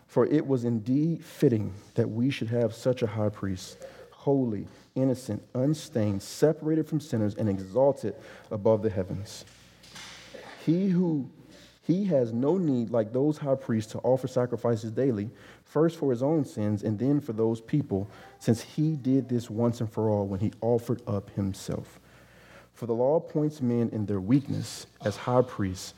For 0.08 0.26
it 0.28 0.46
was 0.46 0.64
indeed 0.64 1.26
fitting 1.26 1.74
that 1.96 2.10
we 2.10 2.30
should 2.30 2.48
have 2.48 2.74
such 2.74 3.02
a 3.02 3.08
high 3.08 3.30
priest, 3.30 3.78
holy, 4.12 4.68
innocent, 4.94 5.44
unstained, 5.54 6.22
separated 6.22 6.88
from 6.88 7.00
sinners, 7.00 7.36
and 7.36 7.50
exalted 7.50 8.16
above 8.52 8.82
the 8.82 8.90
heavens 8.90 9.44
he 10.66 10.90
who 10.90 11.30
he 11.84 12.06
has 12.06 12.34
no 12.34 12.58
need, 12.58 12.90
like 12.90 13.14
those 13.14 13.38
high 13.38 13.56
priests, 13.56 13.92
to 13.92 14.00
offer 14.00 14.28
sacrifices 14.28 14.92
daily, 14.92 15.30
first 15.64 16.00
for 16.00 16.10
his 16.10 16.24
own 16.24 16.44
sins 16.44 16.82
and 16.82 16.98
then 16.98 17.22
for 17.22 17.34
those 17.34 17.62
people, 17.62 18.10
since 18.40 18.62
he 18.62 18.96
did 18.96 19.30
this 19.30 19.52
once 19.52 19.82
and 19.82 19.92
for 19.92 20.10
all 20.10 20.26
when 20.26 20.40
he 20.40 20.52
offered 20.62 21.02
up 21.08 21.30
himself. 21.32 22.00
For 22.74 22.88
the 22.88 22.96
law 22.96 23.18
appoints 23.18 23.62
men 23.62 23.90
in 23.90 24.08
their 24.08 24.20
weakness 24.20 24.88
as 25.04 25.16
high 25.16 25.44
priests, 25.44 25.94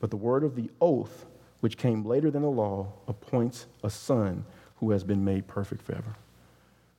but 0.00 0.10
the 0.10 0.16
word 0.16 0.42
of 0.42 0.56
the 0.56 0.70
oath, 0.80 1.24
which 1.60 1.76
came 1.76 2.04
later 2.04 2.32
than 2.32 2.42
the 2.42 2.50
law, 2.50 2.92
appoints 3.06 3.66
a 3.84 3.90
son 3.90 4.44
who 4.76 4.90
has 4.90 5.04
been 5.04 5.24
made 5.24 5.46
perfect 5.46 5.82
forever. 5.82 6.16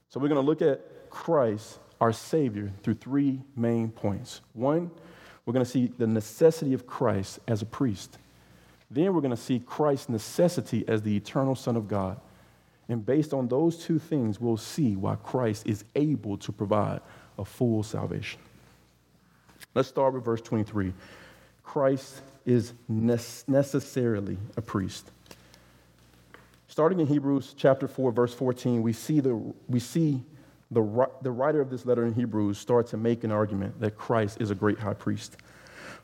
So 0.09 0.19
we're 0.19 0.29
going 0.29 0.41
to 0.41 0.47
look 0.47 0.61
at 0.61 1.09
Christ, 1.09 1.79
our 1.99 2.13
Savior, 2.13 2.71
through 2.83 2.95
three 2.95 3.41
main 3.55 3.89
points. 3.89 4.39
One, 4.53 4.91
we're 5.49 5.53
going 5.53 5.65
to 5.65 5.71
see 5.71 5.91
the 5.97 6.05
necessity 6.05 6.75
of 6.75 6.85
Christ 6.85 7.39
as 7.47 7.63
a 7.63 7.65
priest. 7.65 8.19
Then 8.91 9.15
we're 9.15 9.21
going 9.21 9.35
to 9.35 9.35
see 9.35 9.57
Christ's 9.57 10.07
necessity 10.07 10.85
as 10.87 11.01
the 11.01 11.17
eternal 11.17 11.55
Son 11.55 11.75
of 11.75 11.87
God. 11.87 12.21
And 12.87 13.03
based 13.03 13.33
on 13.33 13.47
those 13.47 13.83
two 13.83 13.97
things, 13.97 14.39
we'll 14.39 14.57
see 14.57 14.95
why 14.95 15.15
Christ 15.15 15.65
is 15.65 15.85
able 15.95 16.37
to 16.37 16.51
provide 16.51 17.01
a 17.39 17.45
full 17.45 17.81
salvation. 17.81 18.39
Let's 19.73 19.87
start 19.89 20.13
with 20.13 20.23
verse 20.23 20.41
23. 20.41 20.93
Christ 21.63 22.21
is 22.45 22.73
necessarily 22.87 24.37
a 24.55 24.61
priest. 24.61 25.09
Starting 26.67 26.99
in 26.99 27.07
Hebrews 27.07 27.55
chapter 27.57 27.87
4, 27.87 28.11
verse 28.11 28.35
14, 28.35 28.83
we 28.83 28.93
see 28.93 29.19
the, 29.19 29.33
we 29.67 29.79
see 29.79 30.21
the, 30.71 31.07
the 31.21 31.31
writer 31.31 31.61
of 31.61 31.69
this 31.69 31.85
letter 31.85 32.05
in 32.05 32.13
Hebrews 32.13 32.57
starts 32.57 32.91
to 32.91 32.97
make 32.97 33.23
an 33.23 33.31
argument 33.31 33.79
that 33.79 33.97
Christ 33.97 34.39
is 34.39 34.51
a 34.51 34.55
great 34.55 34.79
high 34.79 34.93
priest 34.93 35.38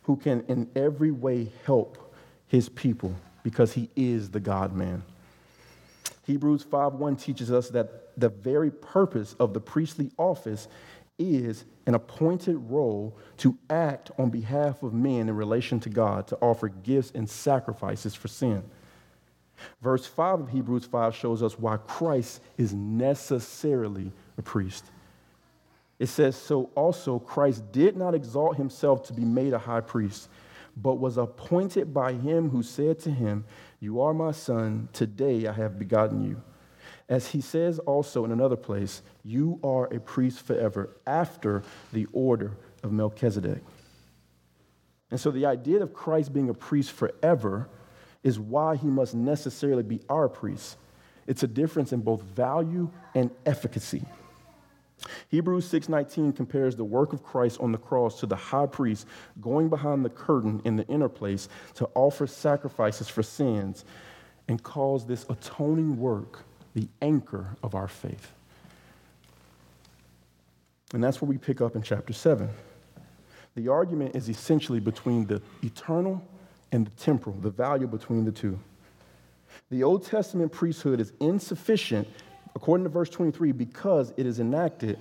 who 0.03 0.15
can 0.15 0.43
in 0.48 0.69
every 0.75 1.12
way 1.12 1.51
help 1.65 2.15
his 2.48 2.69
people 2.69 3.13
because 3.43 3.74
he 3.74 3.89
is 3.95 4.29
the 4.31 4.39
God 4.39 4.74
man. 4.75 5.03
Hebrews 6.24 6.63
5:1 6.63 7.15
teaches 7.17 7.51
us 7.51 7.69
that 7.69 8.17
the 8.19 8.29
very 8.29 8.72
purpose 8.72 9.36
of 9.39 9.53
the 9.53 9.60
priestly 9.60 10.12
office 10.17 10.67
is 11.19 11.65
an 11.86 11.93
appointed 11.93 12.57
role 12.69 13.15
to 13.38 13.57
act 13.69 14.12
on 14.17 14.29
behalf 14.29 14.81
of 14.84 14.93
men 14.93 15.29
in 15.29 15.36
relation 15.36 15.79
to 15.81 15.89
God, 15.89 16.27
to 16.27 16.38
offer 16.41 16.67
gifts 16.67 17.12
and 17.13 17.29
sacrifices 17.29 18.15
for 18.15 18.27
sin. 18.27 18.63
Verse 19.81 20.05
5 20.05 20.41
of 20.41 20.50
Hebrews 20.50 20.86
5 20.86 21.15
shows 21.15 21.41
us 21.41 21.57
why 21.57 21.77
Christ 21.77 22.41
is 22.57 22.74
necessarily 22.74 24.12
a 24.38 24.42
priest. 24.42 24.86
It 26.00 26.08
says, 26.08 26.36
So 26.36 26.70
also 26.75 27.20
Christ 27.20 27.72
did 27.72 27.96
not 27.96 28.15
exalt 28.15 28.58
himself 28.58 29.04
to 29.08 29.13
be 29.13 29.25
made 29.25 29.54
a 29.54 29.60
high 29.60 29.82
priest, 29.82 30.30
but 30.75 30.96
was 30.96 31.18
appointed 31.18 31.94
by 31.94 32.13
him 32.13 32.50
who 32.50 32.63
said 32.63 33.00
to 33.00 33.12
him, 33.12 33.46
You 33.80 34.01
are 34.01 34.13
my 34.13 34.32
son, 34.32 34.89
today 34.94 35.48
I 35.48 35.54
have 35.54 35.80
begotten 35.80 36.24
you. 36.24 36.42
As 37.08 37.27
he 37.27 37.39
says 37.39 37.80
also 37.80 38.25
in 38.25 38.32
another 38.32 38.56
place, 38.56 39.01
You 39.24 39.60
are 39.63 39.86
a 39.94 40.00
priest 40.00 40.42
forever, 40.42 40.98
after 41.08 41.63
the 41.94 42.08
order 42.12 42.58
of 42.84 42.92
Melchizedek. 42.92 43.63
And 45.12 45.20
so 45.20 45.32
the 45.32 45.46
idea 45.46 45.82
of 45.82 45.94
Christ 45.94 46.34
being 46.34 46.50
a 46.50 46.54
priest 46.54 46.92
forever 46.92 47.70
is 48.24 48.39
why 48.39 48.75
he 48.75 48.88
must 48.88 49.13
necessarily 49.13 49.84
be 49.84 50.01
our 50.10 50.27
priest. 50.27 50.77
It's 51.27 51.44
a 51.44 51.48
difference 51.48 51.94
in 51.94 52.01
both 52.01 52.22
value 52.22 52.89
and 53.13 53.30
efficacy. 53.46 54.04
Hebrews 55.29 55.65
6:19 55.65 56.35
compares 56.35 56.75
the 56.75 56.83
work 56.83 57.13
of 57.13 57.23
Christ 57.23 57.59
on 57.59 57.71
the 57.71 57.77
cross 57.77 58.19
to 58.19 58.25
the 58.25 58.35
high 58.35 58.65
priest 58.65 59.05
going 59.41 59.69
behind 59.69 60.05
the 60.05 60.09
curtain 60.09 60.61
in 60.63 60.75
the 60.77 60.87
inner 60.87 61.09
place 61.09 61.49
to 61.75 61.89
offer 61.93 62.27
sacrifices 62.27 63.09
for 63.09 63.23
sins 63.23 63.85
and 64.47 64.61
calls 64.61 65.05
this 65.05 65.25
atoning 65.29 65.97
work 65.97 66.43
the 66.73 66.87
anchor 67.01 67.55
of 67.63 67.75
our 67.75 67.87
faith. 67.87 68.31
And 70.93 71.03
that's 71.03 71.21
where 71.21 71.29
we 71.29 71.37
pick 71.37 71.61
up 71.61 71.75
in 71.75 71.81
chapter 71.81 72.13
7. 72.13 72.49
The 73.55 73.69
argument 73.69 74.15
is 74.15 74.29
essentially 74.29 74.79
between 74.79 75.25
the 75.25 75.41
eternal 75.63 76.21
and 76.71 76.85
the 76.85 76.91
temporal, 76.91 77.37
the 77.37 77.49
value 77.49 77.87
between 77.87 78.25
the 78.25 78.31
two. 78.31 78.59
The 79.71 79.83
Old 79.83 80.05
Testament 80.05 80.51
priesthood 80.51 80.99
is 80.99 81.13
insufficient, 81.19 82.07
according 82.55 82.85
to 82.85 82.89
verse 82.89 83.09
23, 83.09 83.51
because 83.51 84.13
it 84.17 84.25
is 84.25 84.39
enacted, 84.39 84.97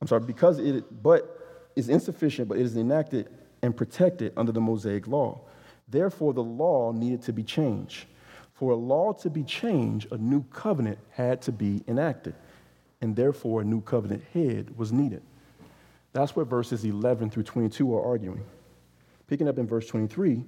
I'm 0.00 0.06
sorry, 0.06 0.22
because 0.24 0.58
it, 0.58 1.02
but 1.02 1.38
is 1.74 1.88
insufficient, 1.88 2.48
but 2.48 2.58
it 2.58 2.66
is 2.66 2.76
enacted 2.76 3.28
and 3.62 3.76
protected 3.76 4.32
under 4.36 4.52
the 4.52 4.60
Mosaic 4.60 5.06
law. 5.06 5.40
Therefore, 5.88 6.32
the 6.32 6.42
law 6.42 6.92
needed 6.92 7.22
to 7.22 7.32
be 7.32 7.42
changed. 7.42 8.06
For 8.54 8.72
a 8.72 8.76
law 8.76 9.12
to 9.14 9.30
be 9.30 9.42
changed, 9.42 10.12
a 10.12 10.18
new 10.18 10.44
covenant 10.44 10.98
had 11.10 11.42
to 11.42 11.52
be 11.52 11.82
enacted, 11.88 12.34
and 13.00 13.16
therefore 13.16 13.62
a 13.62 13.64
new 13.64 13.80
covenant 13.80 14.22
head 14.32 14.76
was 14.76 14.92
needed. 14.92 15.22
That's 16.12 16.36
what 16.36 16.46
verses 16.46 16.84
11 16.84 17.30
through 17.30 17.44
22 17.44 17.94
are 17.96 18.04
arguing. 18.04 18.44
Picking 19.26 19.48
up 19.48 19.58
in 19.58 19.66
verse 19.66 19.86
23, 19.86 20.44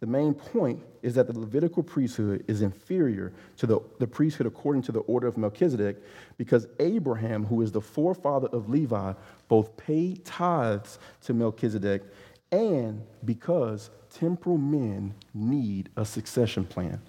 the 0.00 0.06
main 0.06 0.34
point 0.34 0.82
is 1.02 1.14
that 1.14 1.26
the 1.26 1.38
Levitical 1.38 1.82
priesthood 1.82 2.44
is 2.48 2.60
inferior 2.60 3.32
to 3.56 3.66
the, 3.66 3.80
the 3.98 4.06
priesthood 4.06 4.46
according 4.46 4.82
to 4.82 4.92
the 4.92 5.00
order 5.00 5.26
of 5.26 5.38
Melchizedek 5.38 5.96
because 6.36 6.66
Abraham, 6.80 7.44
who 7.46 7.62
is 7.62 7.72
the 7.72 7.80
forefather 7.80 8.48
of 8.48 8.68
Levi, 8.68 9.14
both 9.48 9.74
paid 9.76 10.24
tithes 10.24 10.98
to 11.22 11.32
Melchizedek 11.32 12.02
and 12.52 13.02
because 13.24 13.90
temporal 14.10 14.58
men 14.58 15.14
need 15.32 15.88
a 15.96 16.04
succession 16.04 16.64
plan. 16.64 17.00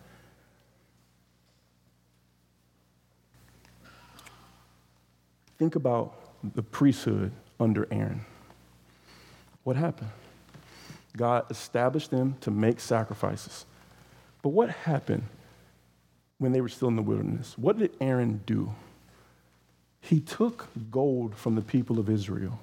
Think 5.58 5.76
about 5.76 6.14
the 6.56 6.64
priesthood 6.64 7.32
under 7.60 7.88
Aaron. 7.92 8.22
What 9.64 9.76
happened? 9.76 10.12
God 11.18 11.50
established 11.50 12.12
them 12.12 12.38
to 12.42 12.52
make 12.52 12.80
sacrifices. 12.80 13.66
But 14.42 14.50
what 14.50 14.70
happened 14.70 15.24
when 16.38 16.52
they 16.52 16.62
were 16.62 16.70
still 16.70 16.88
in 16.88 16.96
the 16.96 17.02
wilderness? 17.02 17.56
What 17.58 17.78
did 17.78 17.92
Aaron 18.00 18.42
do? 18.46 18.74
He 20.00 20.20
took 20.20 20.68
gold 20.92 21.36
from 21.36 21.56
the 21.56 21.62
people 21.62 22.00
of 22.00 22.10
Israel 22.10 22.60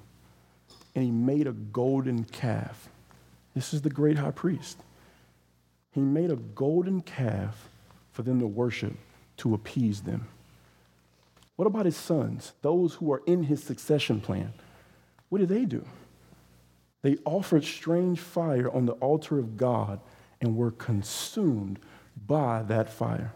and 0.95 1.05
he 1.05 1.11
made 1.11 1.47
a 1.47 1.53
golden 1.53 2.25
calf. 2.25 2.89
This 3.55 3.75
is 3.75 3.83
the 3.83 3.91
great 3.91 4.17
high 4.17 4.31
priest. 4.31 4.79
He 5.93 6.01
made 6.01 6.31
a 6.31 6.37
golden 6.37 7.03
calf 7.03 7.69
for 8.13 8.23
them 8.23 8.41
to 8.41 8.47
worship 8.47 8.95
to 9.39 9.55
appease 9.55 10.03
them. 10.03 10.29
What 11.57 11.67
about 11.67 11.87
his 11.87 11.97
sons, 11.97 12.53
those 12.63 12.95
who 12.95 13.13
are 13.13 13.23
in 13.27 13.45
his 13.45 13.63
succession 13.63 14.21
plan? 14.21 14.53
What 15.29 15.39
did 15.39 15.49
they 15.49 15.65
do? 15.65 15.85
They 17.05 17.19
offered 17.27 17.65
strange 17.65 18.19
fire 18.19 18.75
on 18.75 18.87
the 18.87 18.95
altar 18.95 19.39
of 19.39 19.59
God 19.59 20.01
and 20.41 20.57
were 20.57 20.71
consumed 20.71 21.79
by 22.27 22.63
that 22.63 22.91
fire. 22.91 23.35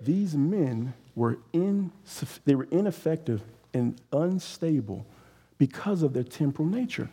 These 0.00 0.34
men 0.34 0.94
were, 1.14 1.40
in, 1.52 1.92
they 2.46 2.54
were 2.54 2.68
ineffective 2.70 3.42
and 3.74 4.00
unstable 4.14 5.04
because 5.58 6.02
of 6.02 6.14
their 6.14 6.24
temporal 6.24 6.66
nature. 6.66 7.10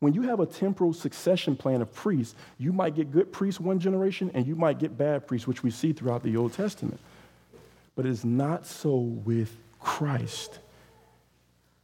When 0.00 0.12
you 0.12 0.22
have 0.22 0.40
a 0.40 0.46
temporal 0.46 0.92
succession 0.92 1.54
plan 1.54 1.80
of 1.80 1.94
priests, 1.94 2.34
you 2.58 2.72
might 2.72 2.96
get 2.96 3.12
good 3.12 3.32
priests 3.32 3.60
one 3.60 3.78
generation 3.78 4.32
and 4.34 4.44
you 4.44 4.56
might 4.56 4.80
get 4.80 4.98
bad 4.98 5.28
priests, 5.28 5.46
which 5.46 5.62
we 5.62 5.70
see 5.70 5.92
throughout 5.92 6.24
the 6.24 6.36
Old 6.36 6.52
Testament. 6.52 6.98
But 7.94 8.06
it 8.06 8.10
is 8.10 8.24
not 8.24 8.66
so 8.66 8.96
with 8.96 9.56
Christ. 9.78 10.58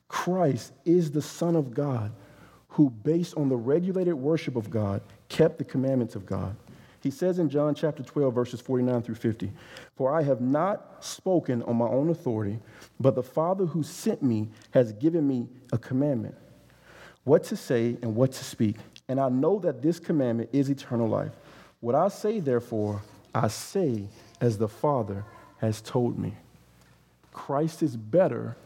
Christ 0.08 0.72
is 0.84 1.10
the 1.10 1.22
Son 1.22 1.56
of 1.56 1.74
God 1.74 2.12
who, 2.68 2.90
based 2.90 3.36
on 3.36 3.48
the 3.48 3.56
regulated 3.56 4.14
worship 4.14 4.56
of 4.56 4.70
God, 4.70 5.00
kept 5.28 5.58
the 5.58 5.64
commandments 5.64 6.14
of 6.14 6.26
God. 6.26 6.54
He 7.02 7.10
says 7.10 7.38
in 7.38 7.48
John 7.48 7.74
chapter 7.74 8.02
12, 8.02 8.34
verses 8.34 8.60
49 8.60 9.02
through 9.02 9.14
50, 9.14 9.52
For 9.96 10.12
I 10.12 10.22
have 10.22 10.40
not 10.40 11.04
spoken 11.04 11.62
on 11.62 11.76
my 11.76 11.86
own 11.86 12.10
authority, 12.10 12.58
but 12.98 13.14
the 13.14 13.22
Father 13.22 13.64
who 13.64 13.82
sent 13.82 14.22
me 14.22 14.48
has 14.72 14.92
given 14.92 15.26
me 15.26 15.46
a 15.72 15.78
commandment, 15.78 16.34
what 17.24 17.44
to 17.44 17.56
say 17.56 17.96
and 18.02 18.14
what 18.14 18.32
to 18.32 18.44
speak. 18.44 18.76
And 19.08 19.20
I 19.20 19.28
know 19.28 19.58
that 19.60 19.82
this 19.82 20.00
commandment 20.00 20.50
is 20.52 20.68
eternal 20.68 21.08
life. 21.08 21.32
What 21.80 21.94
I 21.94 22.08
say, 22.08 22.40
therefore, 22.40 23.02
I 23.34 23.48
say 23.48 24.08
as 24.40 24.58
the 24.58 24.68
Father 24.68 25.24
has 25.58 25.80
told 25.80 26.18
me. 26.18 26.34
Christ 27.32 27.82
is 27.82 27.96
better 27.96 28.56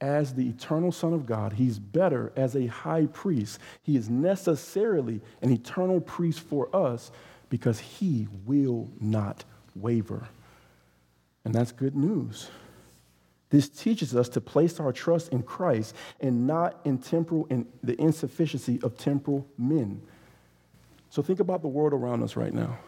as 0.00 0.34
the 0.34 0.48
eternal 0.48 0.92
Son 0.92 1.12
of 1.12 1.26
God. 1.26 1.54
He's 1.54 1.78
better 1.78 2.32
as 2.36 2.54
a 2.54 2.66
high 2.66 3.06
priest. 3.06 3.58
He 3.82 3.96
is 3.96 4.08
necessarily 4.08 5.20
an 5.42 5.50
eternal 5.50 6.00
priest 6.00 6.40
for 6.40 6.74
us 6.74 7.10
because 7.50 7.78
he 7.80 8.28
will 8.46 8.88
not 9.00 9.44
waver. 9.74 10.28
And 11.44 11.54
that's 11.54 11.72
good 11.72 11.96
news. 11.96 12.50
This 13.50 13.68
teaches 13.68 14.14
us 14.14 14.28
to 14.30 14.40
place 14.40 14.78
our 14.78 14.92
trust 14.92 15.32
in 15.32 15.42
Christ 15.42 15.94
and 16.20 16.46
not 16.46 16.78
in 16.84 16.98
temporal 16.98 17.46
in 17.48 17.66
the 17.82 17.98
insufficiency 18.00 18.78
of 18.82 18.98
temporal 18.98 19.46
men. 19.56 20.02
So 21.10 21.22
think 21.22 21.40
about 21.40 21.62
the 21.62 21.68
world 21.68 21.94
around 21.94 22.22
us 22.22 22.36
right 22.36 22.52
now. 22.52 22.78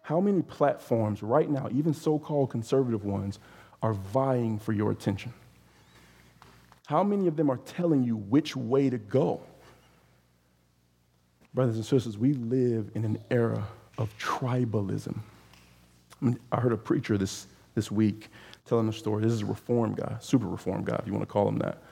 How 0.00 0.20
many 0.20 0.40
platforms 0.40 1.22
right 1.22 1.50
now, 1.50 1.68
even 1.70 1.92
so-called 1.92 2.50
conservative 2.50 3.04
ones, 3.04 3.38
are 3.82 3.92
vying 3.92 4.58
for 4.58 4.72
your 4.72 4.90
attention? 4.90 5.34
How 6.86 7.02
many 7.02 7.26
of 7.26 7.36
them 7.36 7.50
are 7.50 7.56
telling 7.56 8.04
you 8.04 8.16
which 8.16 8.54
way 8.54 8.88
to 8.88 8.96
go? 8.96 9.42
Brothers 11.52 11.76
and 11.76 11.84
sisters, 11.84 12.16
we 12.16 12.32
live 12.34 12.92
in 12.94 13.04
an 13.04 13.18
era 13.28 13.66
of 13.98 14.16
tribalism. 14.18 15.18
I, 16.22 16.24
mean, 16.24 16.38
I 16.52 16.60
heard 16.60 16.72
a 16.72 16.76
preacher 16.76 17.18
this, 17.18 17.48
this 17.74 17.90
week 17.90 18.28
telling 18.66 18.88
a 18.88 18.92
story. 18.92 19.24
This 19.24 19.32
is 19.32 19.42
a 19.42 19.46
reform 19.46 19.94
guy, 19.94 20.16
super 20.20 20.46
reform 20.46 20.84
guy, 20.84 20.94
if 21.00 21.08
you 21.08 21.12
want 21.12 21.22
to 21.22 21.32
call 21.32 21.48
him 21.48 21.58
that. 21.58 21.82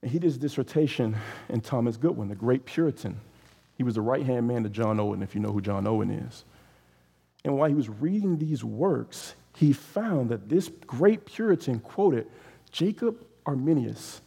And 0.00 0.10
he 0.10 0.18
did 0.18 0.24
his 0.24 0.38
dissertation 0.38 1.14
in 1.50 1.60
Thomas 1.60 1.98
Goodwin, 1.98 2.28
the 2.28 2.34
great 2.34 2.64
Puritan. 2.64 3.20
He 3.76 3.82
was 3.82 3.96
the 3.96 4.00
right 4.00 4.24
hand 4.24 4.48
man 4.48 4.62
to 4.62 4.70
John 4.70 4.98
Owen, 4.98 5.22
if 5.22 5.34
you 5.34 5.42
know 5.42 5.52
who 5.52 5.60
John 5.60 5.86
Owen 5.86 6.10
is. 6.10 6.44
And 7.44 7.58
while 7.58 7.68
he 7.68 7.74
was 7.74 7.90
reading 7.90 8.38
these 8.38 8.64
works, 8.64 9.34
he 9.56 9.74
found 9.74 10.30
that 10.30 10.48
this 10.48 10.70
great 10.86 11.26
Puritan 11.26 11.80
quoted 11.80 12.26
Jacob 12.72 13.27
Arminius. 13.48 14.20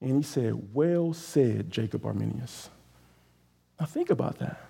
And 0.00 0.16
he 0.16 0.22
said, 0.22 0.74
Well 0.74 1.12
said, 1.12 1.70
Jacob 1.70 2.04
Arminius. 2.04 2.70
Now 3.78 3.86
think 3.86 4.10
about 4.10 4.38
that. 4.38 4.60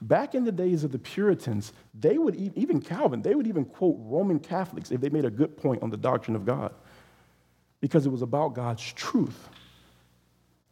Back 0.00 0.34
in 0.34 0.44
the 0.44 0.52
days 0.52 0.84
of 0.84 0.92
the 0.92 0.98
Puritans, 0.98 1.72
they 1.92 2.18
would, 2.18 2.36
even 2.36 2.80
Calvin, 2.80 3.20
they 3.20 3.34
would 3.34 3.48
even 3.48 3.64
quote 3.64 3.96
Roman 3.98 4.38
Catholics 4.38 4.92
if 4.92 5.00
they 5.00 5.08
made 5.08 5.24
a 5.24 5.30
good 5.30 5.56
point 5.56 5.82
on 5.82 5.90
the 5.90 5.96
doctrine 5.96 6.36
of 6.36 6.46
God 6.46 6.72
because 7.80 8.06
it 8.06 8.10
was 8.10 8.22
about 8.22 8.54
God's 8.54 8.92
truth. 8.92 9.48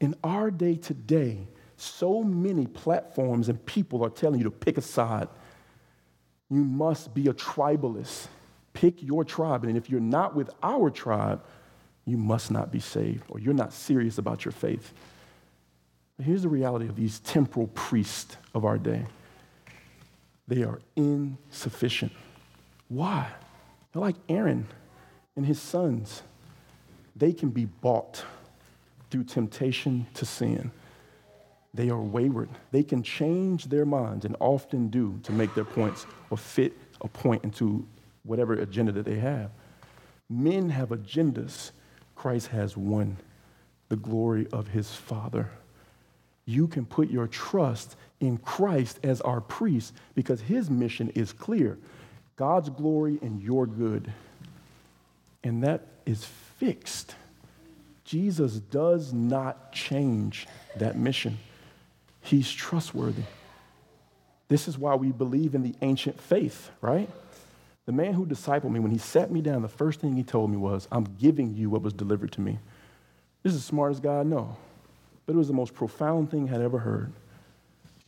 In 0.01 0.14
our 0.23 0.51
day 0.51 0.77
today, 0.77 1.49
so 1.77 2.23
many 2.23 2.66
platforms 2.66 3.49
and 3.49 3.64
people 3.66 4.05
are 4.05 4.11
telling 4.11 4.38
you 4.38 4.45
to 4.45 4.51
pick 4.51 4.79
a 4.79 4.83
side. 4.83 5.29
You 6.49 6.62
must 6.62 7.12
be 7.12 7.27
a 7.27 7.35
tribalist. 7.35 8.29
Pick 8.73 9.03
your 9.03 9.25
tribe. 9.25 9.64
And 9.64 9.77
if 9.77 9.90
you're 9.90 10.01
not 10.01 10.37
with 10.37 10.51
our 10.62 10.90
tribe, 10.90 11.45
you 12.07 12.16
must 12.16 12.51
not 12.51 12.71
be 12.71 12.81
saved 12.81 13.25
or 13.29 13.38
you're 13.38 13.55
not 13.55 13.73
serious 13.73 14.19
about 14.19 14.45
your 14.45 14.53
faith. 14.53 14.92
But 16.16 16.27
here's 16.27 16.42
the 16.42 16.49
reality 16.49 16.88
of 16.88 16.97
these 16.97 17.19
temporal 17.21 17.66
priests 17.69 18.37
of 18.55 18.64
our 18.64 18.79
day 18.79 19.05
they 20.49 20.62
are 20.62 20.81
insufficient. 20.95 22.12
Why? 22.88 23.29
They're 23.92 24.01
like 24.01 24.16
Aaron 24.29 24.66
and 25.35 25.45
his 25.45 25.61
sons. 25.61 26.23
They 27.16 27.33
can 27.33 27.51
be 27.51 27.64
bought 27.64 28.25
through 29.11 29.25
temptation 29.25 30.07
to 30.14 30.25
sin. 30.25 30.71
They 31.75 31.90
are 31.90 32.01
wayward. 32.01 32.49
They 32.71 32.83
can 32.83 33.03
change 33.03 33.66
their 33.66 33.85
minds 33.85 34.25
and 34.25 34.37
often 34.40 34.88
do 34.88 35.19
to 35.25 35.33
make 35.33 35.55
their 35.55 35.64
points 35.64 36.07
or 36.31 36.38
fit 36.38 36.73
a 37.01 37.09
point 37.09 37.45
into 37.45 37.87
whatever 38.23 38.55
agenda 38.55 38.92
that 38.92 39.05
they 39.05 39.19
have. 39.19 39.51
Men 40.29 40.71
have 40.71 40.88
agendas. 40.90 41.73
Christ 42.16 42.48
has 42.48 42.76
won 42.76 43.18
the 43.88 43.96
glory 43.96 44.48
of 44.52 44.68
his 44.68 44.90
Father 44.90 45.50
you 46.46 46.68
can 46.68 46.87
put 46.87 47.11
your 47.11 47.26
trust 47.26 47.96
in 48.20 48.38
Christ 48.38 49.00
as 49.02 49.20
our 49.20 49.40
priest 49.40 49.92
because 50.14 50.40
his 50.40 50.70
mission 50.70 51.11
is 51.11 51.33
clear 51.33 51.76
God's 52.37 52.70
glory 52.70 53.18
and 53.20 53.42
your 53.42 53.66
good. 53.66 54.12
And 55.42 55.64
that 55.64 55.87
is 56.07 56.24
fixed. 56.24 57.14
Jesus 58.05 58.55
does 58.55 59.12
not 59.12 59.72
change 59.72 60.46
that 60.76 60.96
mission, 60.96 61.38
he's 62.22 62.50
trustworthy. 62.50 63.22
This 64.48 64.68
is 64.68 64.79
why 64.79 64.94
we 64.94 65.11
believe 65.11 65.57
in 65.57 65.64
the 65.64 65.74
ancient 65.83 66.20
faith, 66.20 66.70
right? 66.81 67.11
The 67.87 67.92
man 67.92 68.14
who 68.14 68.27
discipled 68.27 68.70
me, 68.70 68.81
when 68.81 68.90
he 68.90 68.99
sat 68.99 69.31
me 69.31 69.40
down, 69.40 69.62
the 69.62 69.68
first 69.68 70.01
thing 70.01 70.14
he 70.14 70.25
told 70.25 70.51
me 70.51 70.57
was, 70.57 70.88
I'm 70.92 71.05
giving 71.05 71.55
you 71.55 71.70
what 71.70 71.83
was 71.83 71.92
delivered 71.92 72.33
to 72.33 72.40
me. 72.40 72.59
This 73.42 73.55
is 73.55 73.61
the 73.61 73.66
smartest 73.66 74.03
guy 74.03 74.20
I 74.20 74.22
know 74.25 74.57
but 75.27 75.35
it 75.35 75.38
was 75.38 75.49
the 75.49 75.55
most 75.55 75.75
profound 75.75 76.31
thing 76.31 76.49
I 76.49 76.53
had 76.53 76.61
ever 76.62 76.79
heard. 76.79 77.12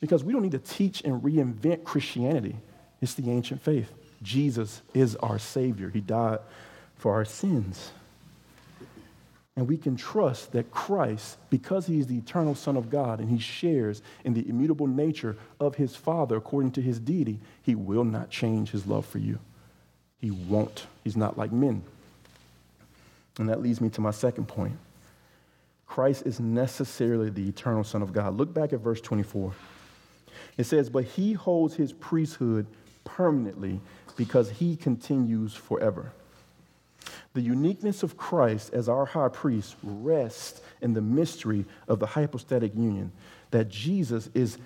Because 0.01 0.23
we 0.23 0.33
don't 0.33 0.43
need 0.43 0.53
to 0.53 0.59
teach 0.59 1.03
and 1.03 1.21
reinvent 1.21 1.83
Christianity, 1.83 2.57
it's 3.03 3.15
the 3.15 3.31
ancient 3.31 3.61
faith. 3.61 3.93
Jesus 4.23 4.83
is 4.95 5.17
our 5.17 5.39
Savior, 5.39 5.91
He 5.91 6.01
died 6.01 6.39
for 6.97 7.13
our 7.15 7.25
sins. 7.25 7.91
And 9.57 9.67
we 9.67 9.77
can 9.77 9.97
trust 9.97 10.53
that 10.53 10.71
Christ, 10.71 11.37
because 11.51 11.89
he 11.89 11.99
is 11.99 12.07
the 12.07 12.17
eternal 12.17 12.55
Son 12.55 12.77
of 12.77 12.91
God 12.91 13.19
and 13.19 13.29
he 13.29 13.41
shares 13.41 14.03
in 14.23 14.33
the 14.33 14.49
immutable 14.49 14.87
nature 14.87 15.37
of 15.59 15.75
his 15.75 15.97
Father 15.97 16.37
according 16.37 16.71
to 16.73 16.81
his 16.81 17.01
deity, 17.01 17.41
he 17.63 17.75
will 17.75 18.05
not 18.05 18.31
change 18.31 18.71
his 18.71 18.87
love 18.87 19.05
for 19.05 19.19
you. 19.19 19.41
He 20.21 20.31
won't. 20.31 20.87
He's 21.05 21.17
not 21.17 21.39
like 21.39 21.53
men. 21.53 21.83
And 23.39 23.49
that 23.49 23.63
leads 23.63 23.81
me 23.81 23.89
to 23.91 24.01
my 24.01 24.11
second 24.11 24.49
point. 24.49 24.77
Christ 25.87 26.27
is 26.27 26.41
necessarily 26.41 27.31
the 27.31 27.49
eternal 27.49 27.85
Son 27.85 28.03
of 28.03 28.13
God. 28.13 28.37
Look 28.37 28.53
back 28.53 28.73
at 28.73 28.81
verse 28.81 29.01
24. 29.01 29.53
It 30.57 30.65
says, 30.65 30.91
But 30.91 31.05
he 31.05 31.33
holds 31.33 31.75
his 31.75 31.93
priesthood 31.93 32.67
permanently 33.05 33.81
because 34.17 34.51
he 34.51 34.77
continues 34.77 35.55
forever. 35.55 36.13
The 37.35 37.41
uniqueness 37.41 38.03
of 38.03 38.17
Christ 38.17 38.75
as 38.75 38.89
our 38.89 39.07
high 39.07 39.29
priest 39.29 39.77
rests 39.83 40.61
in 40.81 40.95
the 40.95 41.01
mystery 41.01 41.65
of 41.87 42.01
the 42.01 42.07
hypostatic 42.07 42.75
union 42.75 43.13
that 43.51 43.69
Jesus 43.69 44.29
is 44.35 44.59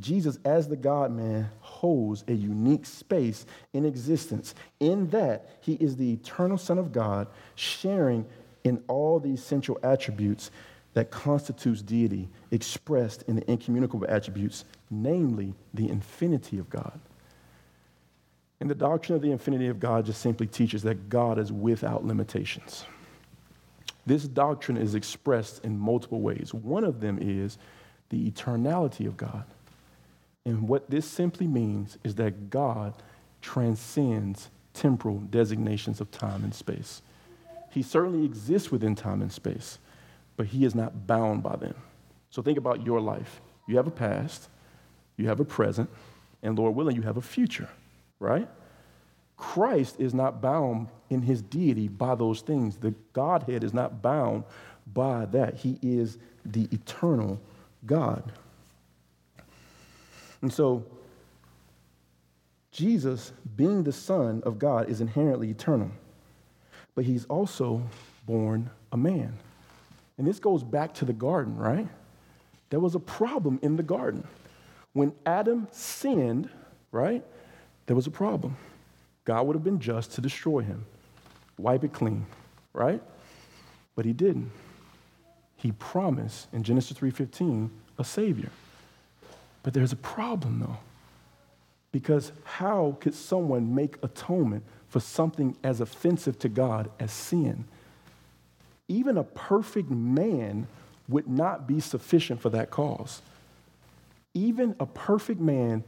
Jesus 0.00 0.38
as 0.44 0.68
the 0.68 0.76
God 0.76 1.10
man 1.10 1.50
holds 1.60 2.24
a 2.28 2.32
unique 2.32 2.86
space 2.86 3.46
in 3.72 3.84
existence 3.84 4.54
in 4.80 5.08
that 5.10 5.48
he 5.60 5.74
is 5.74 5.96
the 5.96 6.12
eternal 6.12 6.58
son 6.58 6.78
of 6.78 6.92
God 6.92 7.28
sharing 7.54 8.26
in 8.64 8.82
all 8.88 9.18
the 9.18 9.32
essential 9.32 9.78
attributes 9.82 10.50
that 10.94 11.10
constitutes 11.10 11.82
deity 11.82 12.28
expressed 12.50 13.22
in 13.22 13.36
the 13.36 13.50
incommunicable 13.50 14.06
attributes 14.08 14.64
namely 14.90 15.54
the 15.74 15.88
infinity 15.88 16.58
of 16.58 16.70
God. 16.70 16.98
And 18.60 18.70
the 18.70 18.74
doctrine 18.74 19.16
of 19.16 19.22
the 19.22 19.30
infinity 19.30 19.68
of 19.68 19.78
God 19.78 20.06
just 20.06 20.22
simply 20.22 20.46
teaches 20.46 20.82
that 20.84 21.08
God 21.08 21.38
is 21.38 21.52
without 21.52 22.04
limitations. 22.04 22.86
This 24.06 24.24
doctrine 24.24 24.76
is 24.76 24.94
expressed 24.94 25.64
in 25.64 25.78
multiple 25.78 26.20
ways. 26.20 26.54
One 26.54 26.84
of 26.84 27.00
them 27.00 27.18
is 27.20 27.58
the 28.08 28.30
eternality 28.30 29.06
of 29.06 29.16
God. 29.16 29.44
And 30.46 30.68
what 30.68 30.88
this 30.88 31.04
simply 31.04 31.48
means 31.48 31.98
is 32.04 32.14
that 32.14 32.50
God 32.50 32.94
transcends 33.42 34.48
temporal 34.72 35.18
designations 35.18 36.00
of 36.00 36.10
time 36.12 36.44
and 36.44 36.54
space. 36.54 37.02
He 37.72 37.82
certainly 37.82 38.24
exists 38.24 38.70
within 38.70 38.94
time 38.94 39.20
and 39.20 39.32
space, 39.32 39.78
but 40.36 40.46
he 40.46 40.64
is 40.64 40.74
not 40.74 41.06
bound 41.06 41.42
by 41.42 41.56
them. 41.56 41.74
So 42.30 42.42
think 42.42 42.58
about 42.58 42.86
your 42.86 43.00
life. 43.00 43.40
You 43.66 43.76
have 43.76 43.88
a 43.88 43.90
past, 43.90 44.48
you 45.16 45.26
have 45.26 45.40
a 45.40 45.44
present, 45.44 45.90
and 46.42 46.56
Lord 46.56 46.76
willing, 46.76 46.94
you 46.94 47.02
have 47.02 47.16
a 47.16 47.22
future, 47.22 47.68
right? 48.20 48.48
Christ 49.36 49.96
is 49.98 50.14
not 50.14 50.40
bound 50.40 50.88
in 51.10 51.22
his 51.22 51.42
deity 51.42 51.88
by 51.88 52.14
those 52.14 52.40
things. 52.40 52.76
The 52.76 52.94
Godhead 53.12 53.64
is 53.64 53.74
not 53.74 54.00
bound 54.00 54.44
by 54.94 55.24
that. 55.26 55.56
He 55.56 55.78
is 55.82 56.18
the 56.44 56.68
eternal 56.70 57.40
God. 57.84 58.32
And 60.42 60.52
so, 60.52 60.84
Jesus, 62.70 63.32
being 63.56 63.82
the 63.82 63.92
Son 63.92 64.42
of 64.44 64.58
God, 64.58 64.88
is 64.88 65.00
inherently 65.00 65.50
eternal, 65.50 65.90
but 66.94 67.04
he's 67.04 67.24
also 67.26 67.82
born 68.26 68.70
a 68.92 68.96
man. 68.96 69.38
And 70.18 70.26
this 70.26 70.38
goes 70.38 70.62
back 70.62 70.94
to 70.94 71.04
the 71.04 71.12
garden, 71.12 71.56
right? 71.56 71.88
There 72.70 72.80
was 72.80 72.94
a 72.94 73.00
problem 73.00 73.58
in 73.62 73.76
the 73.76 73.82
garden. 73.82 74.26
When 74.92 75.12
Adam 75.24 75.68
sinned, 75.70 76.48
right, 76.90 77.24
there 77.86 77.96
was 77.96 78.06
a 78.06 78.10
problem. 78.10 78.56
God 79.24 79.46
would 79.46 79.56
have 79.56 79.64
been 79.64 79.80
just 79.80 80.12
to 80.12 80.20
destroy 80.20 80.60
him, 80.60 80.84
wipe 81.58 81.84
it 81.84 81.92
clean, 81.92 82.26
right? 82.72 83.02
But 83.94 84.04
he 84.04 84.12
didn't. 84.12 84.50
He 85.56 85.72
promised 85.72 86.48
in 86.52 86.62
Genesis 86.62 86.96
3:15 86.98 87.70
a 87.98 88.04
savior. 88.04 88.50
But 89.66 89.74
there's 89.74 89.92
a 89.92 89.96
problem 89.96 90.60
though. 90.60 90.78
Because 91.90 92.30
how 92.44 92.96
could 93.00 93.14
someone 93.14 93.74
make 93.74 93.96
atonement 94.02 94.62
for 94.88 95.00
something 95.00 95.56
as 95.62 95.82
offensive 95.82 96.38
to 96.38 96.48
God 96.48 96.88
as 97.00 97.10
sin? 97.10 97.64
Even 98.88 99.18
a 99.18 99.24
perfect 99.24 99.90
man 99.90 100.68
would 101.08 101.28
not 101.28 101.66
be 101.66 101.80
sufficient 101.80 102.40
for 102.40 102.48
that 102.50 102.70
cause 102.70 103.20
even 104.36 104.76
a 104.78 104.84
perfect 104.84 105.40
man, 105.40 105.82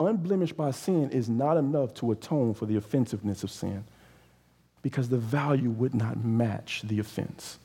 unblemished 0.00 0.56
by 0.56 0.70
sin, 0.70 1.10
is 1.10 1.28
not 1.28 1.58
enough 1.58 1.92
to 1.92 2.10
atone 2.10 2.54
for 2.54 2.64
the 2.64 2.76
offensiveness 2.76 3.44
of 3.44 3.50
sin 3.50 3.84
because 4.80 5.10
the 5.10 5.18
value 5.18 5.68
would 5.68 5.94
not 5.94 6.24
match 6.24 6.80
the 6.84 6.98
offense. 6.98 7.58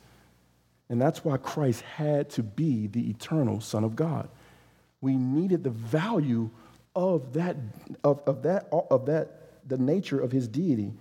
And 0.90 1.02
that's 1.02 1.24
why 1.24 1.38
Christ 1.38 1.82
had 1.82 2.30
to 2.32 2.44
be 2.44 2.88
the 2.88 3.10
eternal 3.10 3.62
Son 3.62 3.86
of 3.86 3.96
God. 3.96 4.28
We 5.02 5.16
needed 5.16 5.64
the 5.64 5.70
value 5.70 6.50
of 6.96 7.34
that, 7.34 7.58
of, 8.04 8.22
of 8.26 8.44
that, 8.44 8.68
of 8.72 9.06
that, 9.06 9.52
the 9.68 9.78
nature 9.78 10.20
of 10.20 10.32
his 10.32 10.48
deity 10.48 10.94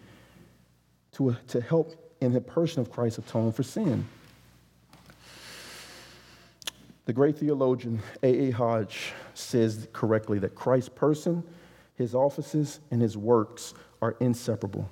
to, 1.13 1.37
to 1.49 1.61
help 1.61 1.95
in 2.21 2.33
the 2.33 2.41
person 2.41 2.81
of 2.81 2.91
Christ 2.91 3.19
atone 3.19 3.53
for 3.53 3.63
sin. 3.63 4.07
The 7.07 7.13
great 7.13 7.39
theologian 7.39 8.03
A.A. 8.23 8.51
Hodge 8.51 9.13
says 9.35 9.87
correctly 9.93 10.41
that 10.41 10.55
Christ's 10.55 10.89
person, 10.89 11.45
his 11.95 12.15
offices, 12.15 12.81
and 12.91 13.01
his 13.01 13.17
works 13.17 13.75
are 14.03 14.17
inseparable. 14.21 14.91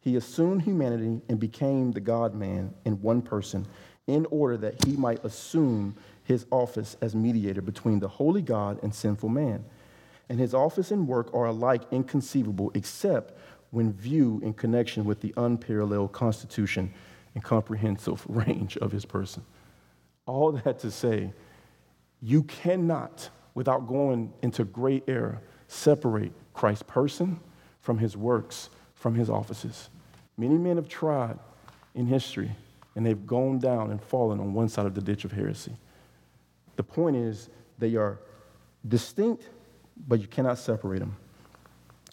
He 0.00 0.16
assumed 0.16 0.62
humanity 0.62 1.20
and 1.28 1.38
became 1.38 1.90
the 1.90 2.00
God 2.00 2.34
man 2.34 2.72
in 2.84 3.02
one 3.02 3.20
person 3.20 3.66
in 4.06 4.24
order 4.30 4.56
that 4.56 4.84
he 4.84 4.96
might 4.96 5.22
assume 5.24 5.96
his 6.28 6.44
office 6.50 6.94
as 7.00 7.14
mediator 7.14 7.62
between 7.62 8.00
the 8.00 8.06
holy 8.06 8.42
God 8.42 8.78
and 8.82 8.94
sinful 8.94 9.30
man. 9.30 9.64
And 10.28 10.38
his 10.38 10.52
office 10.52 10.90
and 10.90 11.08
work 11.08 11.32
are 11.32 11.46
alike 11.46 11.84
inconceivable 11.90 12.70
except 12.74 13.32
when 13.70 13.94
viewed 13.94 14.42
in 14.42 14.52
connection 14.52 15.06
with 15.06 15.22
the 15.22 15.32
unparalleled 15.38 16.12
constitution 16.12 16.92
and 17.34 17.42
comprehensive 17.42 18.22
range 18.28 18.76
of 18.76 18.92
his 18.92 19.06
person. 19.06 19.42
All 20.26 20.52
that 20.52 20.80
to 20.80 20.90
say, 20.90 21.32
you 22.20 22.42
cannot, 22.42 23.30
without 23.54 23.88
going 23.88 24.30
into 24.42 24.64
great 24.64 25.04
error, 25.08 25.40
separate 25.66 26.32
Christ's 26.52 26.82
person 26.82 27.40
from 27.80 27.96
his 27.96 28.18
works, 28.18 28.68
from 28.94 29.14
his 29.14 29.30
offices. 29.30 29.88
Many 30.36 30.58
men 30.58 30.76
have 30.76 30.90
tried 30.90 31.38
in 31.94 32.04
history, 32.04 32.50
and 32.94 33.06
they've 33.06 33.26
gone 33.26 33.60
down 33.60 33.90
and 33.90 34.02
fallen 34.02 34.40
on 34.40 34.52
one 34.52 34.68
side 34.68 34.84
of 34.84 34.94
the 34.94 35.00
ditch 35.00 35.24
of 35.24 35.32
heresy. 35.32 35.72
The 36.78 36.84
point 36.84 37.16
is, 37.16 37.50
they 37.80 37.96
are 37.96 38.20
distinct, 38.86 39.48
but 40.06 40.20
you 40.20 40.28
cannot 40.28 40.58
separate 40.58 41.00
them. 41.00 41.16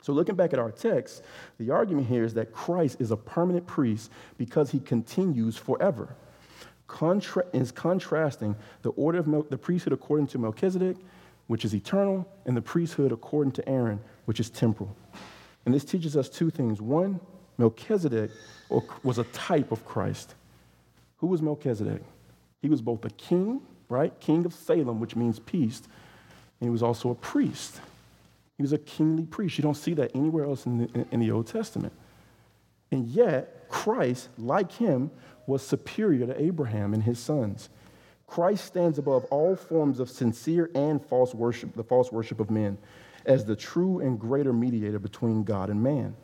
So, 0.01 0.11
looking 0.11 0.33
back 0.33 0.53
at 0.53 0.59
our 0.59 0.71
text, 0.71 1.21
the 1.59 1.69
argument 1.69 2.07
here 2.07 2.23
is 2.23 2.33
that 2.33 2.51
Christ 2.51 2.99
is 2.99 3.11
a 3.11 3.15
permanent 3.15 3.67
priest 3.67 4.09
because 4.39 4.71
he 4.71 4.79
continues 4.79 5.55
forever 5.55 6.15
contra- 6.87 7.45
is 7.53 7.71
contrasting 7.71 8.55
the 8.81 8.89
order 8.89 9.19
of 9.19 9.27
Mel- 9.27 9.45
the 9.51 9.57
priesthood 9.57 9.93
according 9.93 10.25
to 10.27 10.39
Melchizedek, 10.39 10.97
which 11.45 11.63
is 11.63 11.75
eternal, 11.75 12.27
and 12.45 12.57
the 12.57 12.61
priesthood 12.61 13.11
according 13.11 13.51
to 13.53 13.69
Aaron, 13.69 13.99
which 14.25 14.39
is 14.39 14.49
temporal. 14.49 14.95
And 15.65 15.75
this 15.75 15.85
teaches 15.85 16.17
us 16.17 16.27
two 16.27 16.49
things. 16.49 16.81
One, 16.81 17.19
Melchizedek 17.59 18.31
was 19.03 19.19
a 19.19 19.25
type 19.25 19.71
of 19.71 19.85
Christ. 19.85 20.33
Who 21.17 21.27
was 21.27 21.43
Melchizedek? 21.43 22.01
He 22.63 22.69
was 22.69 22.81
both 22.81 23.05
a 23.05 23.11
king, 23.11 23.61
right? 23.89 24.17
King 24.19 24.45
of 24.45 24.53
Salem, 24.53 24.99
which 24.99 25.15
means 25.15 25.39
peace, 25.39 25.81
and 26.59 26.67
he 26.67 26.69
was 26.69 26.83
also 26.83 27.09
a 27.09 27.15
priest. 27.15 27.79
He 28.57 28.63
was 28.63 28.73
a 28.73 28.77
kingly 28.77 29.25
priest. 29.25 29.57
You 29.57 29.63
don't 29.63 29.75
see 29.75 29.93
that 29.95 30.15
anywhere 30.15 30.45
else 30.45 30.65
in 30.65 30.77
the, 30.77 31.05
in 31.11 31.19
the 31.19 31.31
Old 31.31 31.47
Testament. 31.47 31.93
And 32.91 33.07
yet, 33.07 33.67
Christ, 33.69 34.29
like 34.37 34.71
him, 34.71 35.11
was 35.47 35.65
superior 35.65 36.25
to 36.27 36.41
Abraham 36.41 36.93
and 36.93 37.03
his 37.03 37.19
sons. 37.19 37.69
Christ 38.27 38.65
stands 38.65 38.97
above 38.97 39.25
all 39.25 39.55
forms 39.55 39.99
of 39.99 40.09
sincere 40.09 40.71
and 40.73 41.03
false 41.05 41.33
worship, 41.33 41.75
the 41.75 41.83
false 41.83 42.11
worship 42.11 42.39
of 42.39 42.49
men, 42.49 42.77
as 43.25 43.45
the 43.45 43.55
true 43.55 43.99
and 43.99 44.19
greater 44.19 44.53
mediator 44.53 44.99
between 44.99 45.43
God 45.43 45.69
and 45.69 45.81
man. 45.81 46.15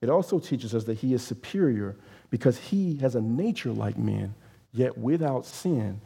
It 0.00 0.10
also 0.10 0.38
teaches 0.38 0.74
us 0.74 0.84
that 0.84 0.98
he 0.98 1.14
is 1.14 1.22
superior 1.22 1.96
because 2.30 2.58
he 2.58 2.96
has 2.98 3.14
a 3.14 3.20
nature 3.20 3.72
like 3.72 3.96
men, 3.96 4.34
yet 4.72 4.96
without 4.98 5.46
sin. 5.46 6.00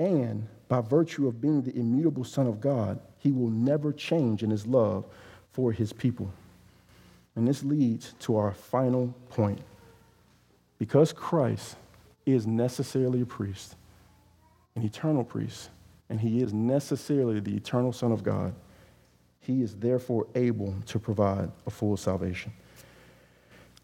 And 0.00 0.48
by 0.68 0.80
virtue 0.80 1.28
of 1.28 1.42
being 1.42 1.60
the 1.60 1.76
immutable 1.76 2.24
Son 2.24 2.46
of 2.46 2.58
God, 2.58 2.98
he 3.18 3.30
will 3.30 3.50
never 3.50 3.92
change 3.92 4.42
in 4.42 4.48
his 4.48 4.66
love 4.66 5.04
for 5.52 5.72
his 5.72 5.92
people. 5.92 6.32
And 7.36 7.46
this 7.46 7.62
leads 7.62 8.14
to 8.20 8.36
our 8.36 8.52
final 8.52 9.14
point. 9.28 9.60
Because 10.78 11.12
Christ 11.12 11.76
is 12.24 12.46
necessarily 12.46 13.20
a 13.20 13.26
priest, 13.26 13.76
an 14.74 14.84
eternal 14.84 15.22
priest, 15.22 15.68
and 16.08 16.18
he 16.18 16.40
is 16.40 16.54
necessarily 16.54 17.38
the 17.38 17.54
eternal 17.54 17.92
Son 17.92 18.10
of 18.10 18.22
God, 18.22 18.54
he 19.40 19.62
is 19.62 19.74
therefore 19.76 20.26
able 20.34 20.74
to 20.86 20.98
provide 20.98 21.50
a 21.66 21.70
full 21.70 21.98
salvation. 21.98 22.52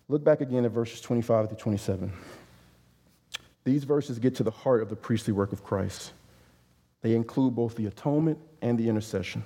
Look 0.08 0.24
back 0.24 0.40
again 0.40 0.64
at 0.64 0.70
verses 0.70 1.02
25 1.02 1.50
to 1.50 1.54
27. 1.56 2.10
These 3.66 3.82
verses 3.82 4.20
get 4.20 4.36
to 4.36 4.44
the 4.44 4.50
heart 4.52 4.80
of 4.80 4.90
the 4.90 4.94
priestly 4.94 5.32
work 5.32 5.52
of 5.52 5.64
Christ. 5.64 6.12
They 7.02 7.16
include 7.16 7.56
both 7.56 7.74
the 7.74 7.86
atonement 7.86 8.38
and 8.62 8.78
the 8.78 8.88
intercession. 8.88 9.42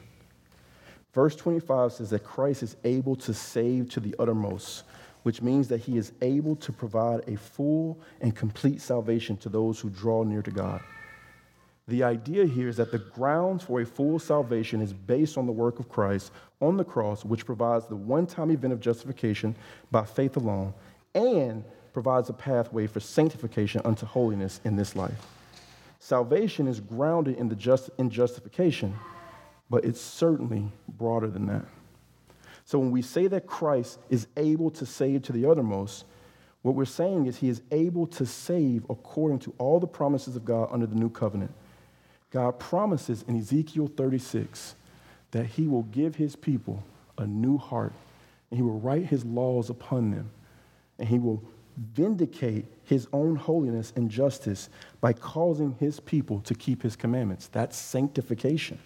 Verse 1.14 1.34
25 1.34 1.94
says 1.94 2.10
that 2.10 2.22
Christ 2.22 2.62
is 2.62 2.76
able 2.84 3.16
to 3.16 3.32
save 3.32 3.88
to 3.88 3.98
the 3.98 4.14
uttermost, 4.18 4.84
which 5.22 5.40
means 5.40 5.68
that 5.68 5.80
he 5.80 5.96
is 5.96 6.12
able 6.20 6.54
to 6.56 6.70
provide 6.70 7.26
a 7.28 7.36
full 7.38 7.98
and 8.20 8.36
complete 8.36 8.82
salvation 8.82 9.38
to 9.38 9.48
those 9.48 9.80
who 9.80 9.88
draw 9.88 10.22
near 10.22 10.42
to 10.42 10.50
God. 10.50 10.82
The 11.88 12.04
idea 12.04 12.44
here 12.44 12.68
is 12.68 12.76
that 12.76 12.92
the 12.92 12.98
grounds 12.98 13.64
for 13.64 13.80
a 13.80 13.86
full 13.86 14.18
salvation 14.18 14.82
is 14.82 14.92
based 14.92 15.38
on 15.38 15.46
the 15.46 15.52
work 15.52 15.78
of 15.80 15.88
Christ 15.88 16.30
on 16.60 16.76
the 16.76 16.84
cross, 16.84 17.24
which 17.24 17.46
provides 17.46 17.86
the 17.86 17.96
one 17.96 18.26
time 18.26 18.50
event 18.50 18.74
of 18.74 18.80
justification 18.80 19.56
by 19.90 20.04
faith 20.04 20.36
alone 20.36 20.74
and 21.14 21.64
provides 21.92 22.28
a 22.28 22.32
pathway 22.32 22.86
for 22.86 23.00
sanctification 23.00 23.80
unto 23.84 24.06
holiness 24.06 24.60
in 24.64 24.76
this 24.76 24.94
life. 24.96 25.26
Salvation 25.98 26.66
is 26.66 26.80
grounded 26.80 27.36
in, 27.36 27.48
the 27.48 27.54
just, 27.54 27.90
in 27.98 28.10
justification, 28.10 28.94
but 29.68 29.84
it's 29.84 30.00
certainly 30.00 30.70
broader 30.88 31.28
than 31.28 31.46
that. 31.46 31.64
So 32.64 32.78
when 32.78 32.90
we 32.90 33.02
say 33.02 33.26
that 33.26 33.46
Christ 33.46 33.98
is 34.08 34.26
able 34.36 34.70
to 34.72 34.86
save 34.86 35.22
to 35.24 35.32
the 35.32 35.46
uttermost, 35.46 36.04
what 36.62 36.74
we're 36.74 36.84
saying 36.84 37.26
is 37.26 37.38
he 37.38 37.48
is 37.48 37.62
able 37.70 38.06
to 38.08 38.26
save 38.26 38.84
according 38.88 39.40
to 39.40 39.54
all 39.58 39.80
the 39.80 39.86
promises 39.86 40.36
of 40.36 40.44
God 40.44 40.68
under 40.70 40.86
the 40.86 40.94
new 40.94 41.10
covenant. 41.10 41.52
God 42.30 42.58
promises 42.58 43.24
in 43.26 43.36
Ezekiel 43.36 43.90
36 43.96 44.74
that 45.32 45.46
he 45.46 45.66
will 45.66 45.82
give 45.84 46.16
his 46.16 46.36
people 46.36 46.82
a 47.18 47.26
new 47.26 47.58
heart 47.58 47.92
and 48.50 48.58
he 48.58 48.62
will 48.62 48.78
write 48.78 49.06
his 49.06 49.24
laws 49.24 49.70
upon 49.70 50.10
them 50.10 50.30
and 50.98 51.08
he 51.08 51.18
will 51.18 51.42
vindicate 51.76 52.66
his 52.84 53.06
own 53.12 53.36
holiness 53.36 53.92
and 53.96 54.10
justice 54.10 54.68
by 55.00 55.12
causing 55.12 55.74
his 55.78 56.00
people 56.00 56.40
to 56.40 56.54
keep 56.54 56.82
his 56.82 56.96
commandments. 56.96 57.48
That's 57.48 57.76
sanctification. 57.76 58.78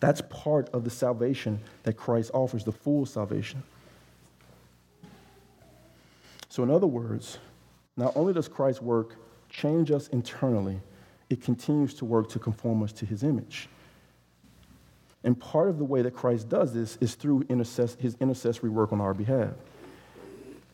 That's 0.00 0.20
part 0.28 0.68
of 0.70 0.84
the 0.84 0.90
salvation 0.90 1.60
that 1.82 1.94
Christ 1.96 2.30
offers, 2.34 2.64
the 2.64 2.72
full 2.72 3.06
salvation. 3.06 3.62
So, 6.48 6.62
in 6.62 6.70
other 6.70 6.86
words, 6.86 7.38
not 7.96 8.16
only 8.16 8.32
does 8.32 8.48
Christ's 8.48 8.82
work 8.82 9.16
change 9.48 9.90
us 9.90 10.08
internally, 10.08 10.80
it 11.30 11.42
continues 11.42 11.94
to 11.94 12.04
work 12.04 12.28
to 12.30 12.38
conform 12.38 12.82
us 12.82 12.92
to 12.92 13.06
his 13.06 13.22
image. 13.22 13.68
And 15.24 15.38
part 15.38 15.68
of 15.68 15.78
the 15.78 15.84
way 15.84 16.02
that 16.02 16.14
Christ 16.14 16.48
does 16.48 16.72
this 16.72 16.96
is 17.00 17.14
through 17.14 17.42
intercess- 17.44 17.98
his 17.98 18.16
intercessory 18.20 18.70
work 18.70 18.92
on 18.92 19.00
our 19.00 19.14
behalf. 19.14 19.50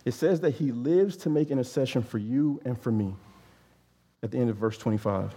It 0.05 0.13
says 0.13 0.41
that 0.41 0.53
he 0.53 0.71
lives 0.71 1.17
to 1.19 1.31
make 1.31 1.51
intercession 1.51 2.03
for 2.03 2.19
you 2.19 2.61
and 2.65 2.79
for 2.79 2.93
me 2.93 3.15
at 4.23 4.31
the 4.31 4.39
end 4.39 4.51
of 4.51 4.57
verse 4.57 4.77
25. 4.79 5.35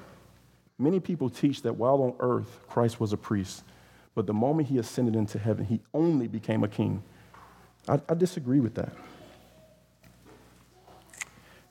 Many 0.77 0.99
people 0.99 1.29
teach 1.29 1.61
that 1.63 1.75
while 1.75 2.01
on 2.03 2.15
earth, 2.19 2.59
Christ 2.67 2.99
was 2.99 3.13
a 3.13 3.17
priest, 3.17 3.63
but 4.13 4.27
the 4.27 4.33
moment 4.33 4.67
he 4.67 4.77
ascended 4.77 5.15
into 5.15 5.39
heaven, 5.39 5.65
he 5.65 5.81
only 5.93 6.27
became 6.27 6.63
a 6.63 6.67
king. 6.67 7.01
I, 7.87 7.99
I 8.09 8.13
disagree 8.13 8.59
with 8.59 8.75
that. 8.75 8.93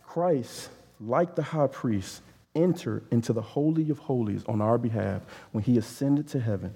Christ, 0.05 0.71
like 0.99 1.35
the 1.35 1.43
high 1.43 1.67
priest, 1.67 2.23
entered 2.55 3.05
into 3.11 3.33
the 3.33 3.43
Holy 3.43 3.91
of 3.91 3.99
Holies 3.99 4.43
on 4.47 4.61
our 4.63 4.79
behalf 4.79 5.23
when 5.53 5.63
he 5.63 5.77
ascended 5.77 6.27
to 6.29 6.41
heaven 6.41 6.75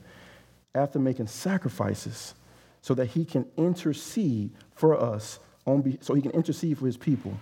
after 0.74 0.98
making 0.98 1.26
sacrifices 1.26 2.34
so 2.82 2.94
that 2.94 3.06
he 3.06 3.24
can 3.24 3.46
intercede 3.56 4.50
for 4.74 4.98
us, 4.98 5.38
on 5.70 5.98
so 6.00 6.14
he 6.14 6.22
can 6.22 6.32
intercede 6.32 6.78
for 6.78 6.86
his 6.86 6.96
people. 6.96 7.38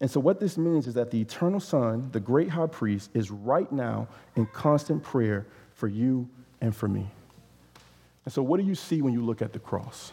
And 0.00 0.10
so, 0.10 0.20
what 0.20 0.38
this 0.38 0.56
means 0.56 0.86
is 0.86 0.94
that 0.94 1.10
the 1.10 1.20
eternal 1.20 1.60
Son, 1.60 2.08
the 2.12 2.20
great 2.20 2.50
high 2.50 2.66
priest, 2.66 3.10
is 3.14 3.30
right 3.30 3.70
now 3.72 4.08
in 4.36 4.46
constant 4.46 5.02
prayer 5.02 5.46
for 5.74 5.88
you 5.88 6.28
and 6.60 6.74
for 6.74 6.88
me. 6.88 7.10
And 8.24 8.32
so, 8.32 8.42
what 8.42 8.60
do 8.60 8.66
you 8.66 8.74
see 8.74 9.02
when 9.02 9.12
you 9.12 9.24
look 9.24 9.42
at 9.42 9.52
the 9.52 9.58
cross? 9.58 10.12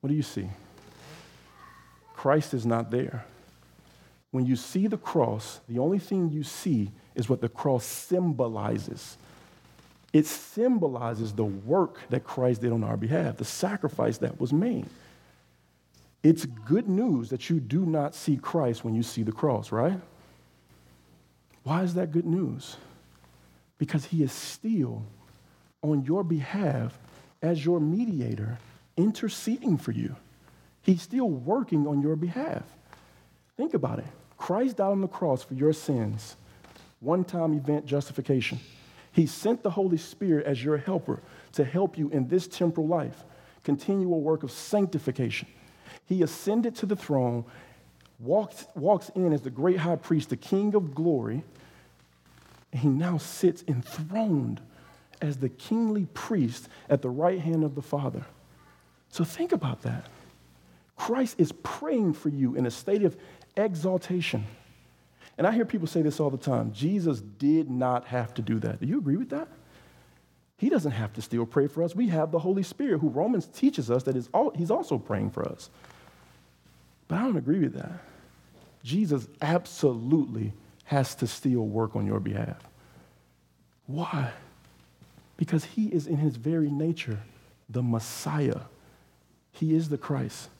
What 0.00 0.10
do 0.10 0.14
you 0.14 0.22
see? 0.22 0.48
Christ 2.14 2.54
is 2.54 2.64
not 2.64 2.90
there 2.90 3.24
when 4.34 4.46
you 4.46 4.56
see 4.56 4.88
the 4.88 4.98
cross, 4.98 5.60
the 5.68 5.78
only 5.78 6.00
thing 6.00 6.28
you 6.28 6.42
see 6.42 6.90
is 7.14 7.28
what 7.28 7.40
the 7.40 7.48
cross 7.48 7.84
symbolizes. 7.84 9.16
It 10.12 10.26
symbolizes 10.26 11.32
the 11.32 11.44
work 11.44 12.00
that 12.10 12.24
Christ 12.24 12.60
did 12.62 12.72
on 12.72 12.82
our 12.82 12.96
behalf, 12.96 13.36
the 13.36 13.44
sacrifice 13.44 14.18
that 14.18 14.40
was 14.40 14.52
made. 14.52 14.86
It's 16.24 16.46
good 16.46 16.88
news 16.88 17.28
that 17.28 17.50
you 17.50 17.60
do 17.60 17.84
not 17.84 18.14
see 18.14 18.38
Christ 18.38 18.82
when 18.82 18.94
you 18.94 19.02
see 19.02 19.22
the 19.22 19.30
cross, 19.30 19.70
right? 19.70 20.00
Why 21.64 21.82
is 21.82 21.94
that 21.94 22.12
good 22.12 22.24
news? 22.24 22.78
Because 23.76 24.06
he 24.06 24.22
is 24.22 24.32
still 24.32 25.04
on 25.82 26.02
your 26.04 26.24
behalf 26.24 26.98
as 27.42 27.62
your 27.62 27.78
mediator, 27.78 28.58
interceding 28.96 29.76
for 29.76 29.92
you. 29.92 30.16
He's 30.80 31.02
still 31.02 31.28
working 31.28 31.86
on 31.86 32.00
your 32.00 32.16
behalf. 32.16 32.62
Think 33.58 33.74
about 33.74 33.98
it. 33.98 34.06
Christ 34.38 34.78
died 34.78 34.92
on 34.92 35.02
the 35.02 35.08
cross 35.08 35.42
for 35.42 35.54
your 35.54 35.74
sins. 35.74 36.36
One 37.00 37.24
time 37.24 37.52
event 37.52 37.84
justification. 37.84 38.60
He 39.12 39.26
sent 39.26 39.62
the 39.62 39.70
Holy 39.70 39.98
Spirit 39.98 40.46
as 40.46 40.64
your 40.64 40.78
helper 40.78 41.20
to 41.52 41.64
help 41.64 41.98
you 41.98 42.08
in 42.08 42.28
this 42.28 42.46
temporal 42.46 42.86
life, 42.86 43.24
continual 43.62 44.22
work 44.22 44.42
of 44.42 44.50
sanctification. 44.50 45.48
He 46.06 46.22
ascended 46.22 46.74
to 46.76 46.86
the 46.86 46.96
throne, 46.96 47.44
walked, 48.18 48.66
walks 48.74 49.10
in 49.14 49.32
as 49.32 49.42
the 49.42 49.50
great 49.50 49.78
high 49.78 49.96
priest, 49.96 50.30
the 50.30 50.36
king 50.36 50.74
of 50.74 50.94
glory, 50.94 51.42
he 52.72 52.88
now 52.88 53.18
sits 53.18 53.62
enthroned 53.68 54.60
as 55.22 55.38
the 55.38 55.48
kingly 55.48 56.06
priest 56.12 56.68
at 56.88 57.02
the 57.02 57.10
right 57.10 57.40
hand 57.40 57.64
of 57.64 57.74
the 57.74 57.82
Father. 57.82 58.24
So 59.08 59.24
think 59.24 59.52
about 59.52 59.82
that. 59.82 60.06
Christ 60.96 61.36
is 61.38 61.52
praying 61.52 62.14
for 62.14 62.28
you 62.28 62.56
in 62.56 62.66
a 62.66 62.70
state 62.70 63.04
of 63.04 63.16
exaltation. 63.56 64.44
And 65.38 65.46
I 65.46 65.52
hear 65.52 65.64
people 65.64 65.86
say 65.86 66.02
this 66.02 66.20
all 66.20 66.30
the 66.30 66.36
time 66.36 66.72
Jesus 66.72 67.20
did 67.20 67.70
not 67.70 68.06
have 68.06 68.34
to 68.34 68.42
do 68.42 68.58
that. 68.60 68.80
Do 68.80 68.86
you 68.86 68.98
agree 68.98 69.16
with 69.16 69.30
that? 69.30 69.48
He 70.56 70.68
doesn't 70.68 70.92
have 70.92 71.12
to 71.14 71.22
still 71.22 71.46
pray 71.46 71.66
for 71.66 71.82
us. 71.82 71.94
We 71.94 72.08
have 72.08 72.30
the 72.30 72.38
Holy 72.38 72.62
Spirit, 72.62 73.00
who 73.00 73.08
Romans 73.08 73.46
teaches 73.46 73.90
us 73.90 74.04
that 74.04 74.16
is 74.16 74.28
all, 74.32 74.50
he's 74.54 74.70
also 74.70 74.98
praying 74.98 75.30
for 75.30 75.48
us. 75.48 75.68
But 77.08 77.18
I 77.18 77.22
don't 77.22 77.36
agree 77.36 77.60
with 77.60 77.74
that. 77.74 77.92
Jesus 78.82 79.26
absolutely 79.40 80.52
has 80.84 81.14
to 81.16 81.26
still 81.26 81.66
work 81.66 81.96
on 81.96 82.06
your 82.06 82.20
behalf. 82.20 82.58
Why? 83.86 84.32
Because 85.36 85.64
he 85.64 85.86
is 85.86 86.06
in 86.06 86.18
his 86.18 86.36
very 86.36 86.70
nature 86.70 87.18
the 87.68 87.82
Messiah. 87.82 88.60
He 89.52 89.74
is 89.74 89.88
the 89.88 89.98
Christ. 89.98 90.50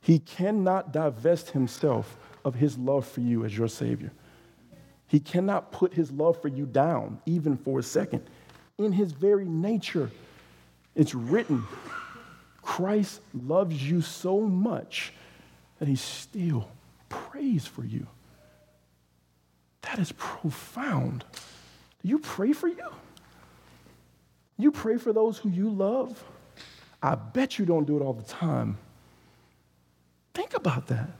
He 0.00 0.18
cannot 0.18 0.92
divest 0.92 1.50
himself 1.50 2.16
of 2.44 2.54
his 2.54 2.78
love 2.78 3.06
for 3.06 3.20
you 3.20 3.44
as 3.44 3.56
your 3.56 3.68
Savior. 3.68 4.12
He 5.06 5.20
cannot 5.20 5.72
put 5.72 5.92
his 5.92 6.10
love 6.12 6.40
for 6.40 6.48
you 6.48 6.66
down, 6.66 7.20
even 7.26 7.56
for 7.56 7.80
a 7.80 7.82
second. 7.82 8.22
In 8.78 8.92
his 8.92 9.12
very 9.12 9.44
nature, 9.44 10.10
it's 10.94 11.14
written 11.14 11.64
Christ 12.62 13.20
loves 13.34 13.90
you 13.90 14.00
so 14.00 14.40
much 14.40 15.12
that 15.80 15.88
he 15.88 15.96
still 15.96 16.68
prays 17.08 17.66
for 17.66 17.84
you. 17.84 18.06
That 19.82 19.98
is 19.98 20.12
profound. 20.12 21.24
Do 22.02 22.08
you 22.08 22.18
pray 22.18 22.52
for 22.52 22.68
you? 22.68 22.88
You 24.56 24.70
pray 24.70 24.98
for 24.98 25.12
those 25.12 25.38
who 25.38 25.48
you 25.48 25.70
love? 25.70 26.22
I 27.02 27.14
bet 27.14 27.58
you 27.58 27.64
don't 27.64 27.86
do 27.86 27.96
it 27.96 28.02
all 28.02 28.12
the 28.12 28.22
time. 28.22 28.78
Think 30.34 30.54
about 30.54 30.86
that. 30.88 31.10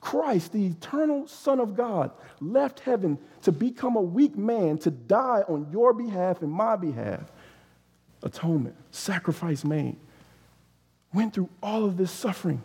Christ, 0.00 0.52
the 0.52 0.66
eternal 0.66 1.26
Son 1.26 1.58
of 1.58 1.76
God, 1.76 2.12
left 2.40 2.80
heaven 2.80 3.18
to 3.42 3.50
become 3.50 3.96
a 3.96 4.02
weak 4.02 4.36
man 4.36 4.78
to 4.78 4.90
die 4.90 5.42
on 5.48 5.66
your 5.72 5.92
behalf 5.92 6.42
and 6.42 6.52
my 6.52 6.76
behalf. 6.76 7.32
Atonement, 8.22 8.76
sacrifice 8.92 9.64
made. 9.64 9.96
Went 11.12 11.34
through 11.34 11.48
all 11.62 11.84
of 11.84 11.96
this 11.96 12.12
suffering. 12.12 12.62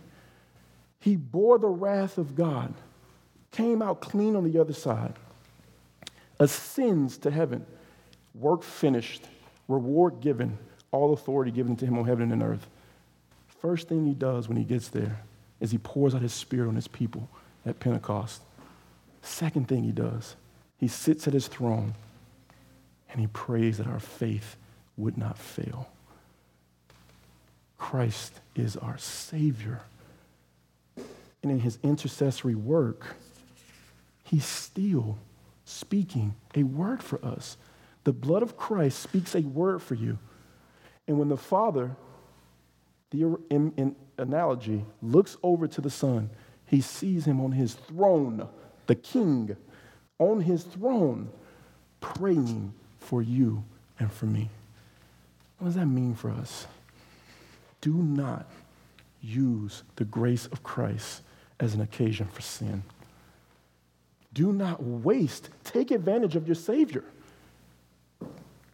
He 1.00 1.16
bore 1.16 1.58
the 1.58 1.68
wrath 1.68 2.18
of 2.18 2.36
God, 2.36 2.74
came 3.52 3.82
out 3.82 4.02
clean 4.02 4.36
on 4.36 4.44
the 4.44 4.60
other 4.60 4.74
side, 4.74 5.14
ascends 6.40 7.18
to 7.20 7.32
heaven, 7.32 7.66
work 8.36 8.64
finished, 8.64 9.24
reward 9.68 10.20
given, 10.22 10.58
all 10.92 11.14
authority 11.14 11.52
given 11.52 11.76
to 11.78 11.86
him 11.86 11.98
on 11.98 12.06
heaven 12.06 12.32
and 12.32 12.44
earth. 12.44 12.68
First 13.62 13.88
thing 13.88 14.06
he 14.06 14.14
does 14.14 14.48
when 14.48 14.58
he 14.58 14.64
gets 14.64 14.90
there 14.90 15.22
is 15.60 15.72
he 15.72 15.78
pours 15.78 16.16
out 16.16 16.22
his 16.22 16.34
spirit 16.34 16.68
on 16.68 16.76
his 16.76 16.88
people 16.88 17.30
at 17.66 17.80
Pentecost. 17.80 18.42
Second 19.22 19.68
thing 19.68 19.84
he 19.84 19.92
does, 19.92 20.36
he 20.78 20.88
sits 20.88 21.28
at 21.28 21.34
his 21.34 21.48
throne 21.48 21.94
and 23.12 23.20
he 23.20 23.28
prays 23.28 23.78
that 23.78 23.88
our 23.88 24.00
faith 24.00 24.56
would 24.98 25.18
not 25.18 25.38
fail. 25.38 25.90
Christ 27.78 28.40
is 28.56 28.78
our 28.78 28.98
Savior. 28.98 29.82
And 31.42 31.52
in 31.52 31.60
his 31.60 31.80
intercessory 31.84 32.56
work, 32.56 33.16
He's 34.30 34.46
still 34.46 35.18
speaking 35.66 36.36
a 36.54 36.62
word 36.62 37.02
for 37.02 37.24
us. 37.26 37.58
The 38.04 38.14
blood 38.14 38.44
of 38.44 38.58
Christ 38.58 39.00
speaks 39.00 39.34
a 39.34 39.42
word 39.42 39.82
for 39.82 39.96
you. 39.96 40.20
And 41.08 41.18
when 41.18 41.30
the 41.30 41.38
Father, 41.38 41.96
the 43.10 43.40
in, 43.50 43.74
in 43.76 43.96
analogy, 44.20 44.86
looks 45.02 45.36
over 45.42 45.68
to 45.68 45.82
the 45.82 45.90
Son, 45.90 46.30
he 46.68 46.80
sees 46.80 47.26
him 47.26 47.42
on 47.42 47.54
his 47.54 47.74
throne, 47.74 48.48
the 48.86 48.94
King, 48.94 49.58
on 50.20 50.42
his 50.42 50.64
throne, 50.64 51.32
praying 52.02 52.72
for 53.00 53.24
you 53.24 53.64
and 53.98 54.12
for 54.12 54.28
me. 54.28 54.52
What 55.58 55.70
does 55.70 55.76
that 55.76 55.88
mean 55.88 56.14
for 56.14 56.30
us? 56.30 56.68
Do 57.82 57.94
not 57.94 58.48
use 59.24 59.82
the 59.96 60.06
grace 60.06 60.46
of 60.46 60.62
Christ 60.62 61.24
as 61.60 61.74
an 61.74 61.82
occasion 61.82 62.28
for 62.28 62.42
sin. 62.42 62.84
Do 64.34 64.54
not 64.54 64.82
waste, 64.82 65.50
take 65.64 65.92
advantage 65.92 66.36
of 66.36 66.48
your 66.48 66.56
Savior. 66.56 67.04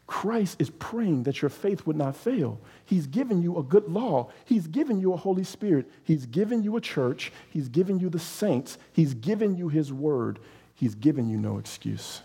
Christ 0.08 0.58
is 0.60 0.70
praying 0.70 1.24
that 1.24 1.42
your 1.42 1.50
faith 1.50 1.88
would 1.88 1.96
not 1.96 2.16
fail. 2.16 2.60
He's 2.86 3.08
given 3.08 3.42
you 3.42 3.58
a 3.58 3.64
good 3.64 3.90
law. 3.90 4.30
He's 4.46 4.68
given 4.68 5.00
you 5.00 5.14
a 5.14 5.18
Holy 5.18 5.44
Spirit. 5.44 5.90
He's 6.04 6.28
given 6.28 6.62
you 6.62 6.78
a 6.78 6.82
church. 6.82 7.32
He's 7.50 7.70
given 7.70 8.00
you 8.00 8.10
the 8.10 8.20
saints. 8.20 8.78
He's 8.94 9.16
given 9.16 9.58
you 9.58 9.68
His 9.68 9.92
word. 9.92 10.40
He's 10.76 10.94
given 10.94 11.28
you 11.28 11.38
no 11.38 11.58
excuse. 11.58 12.22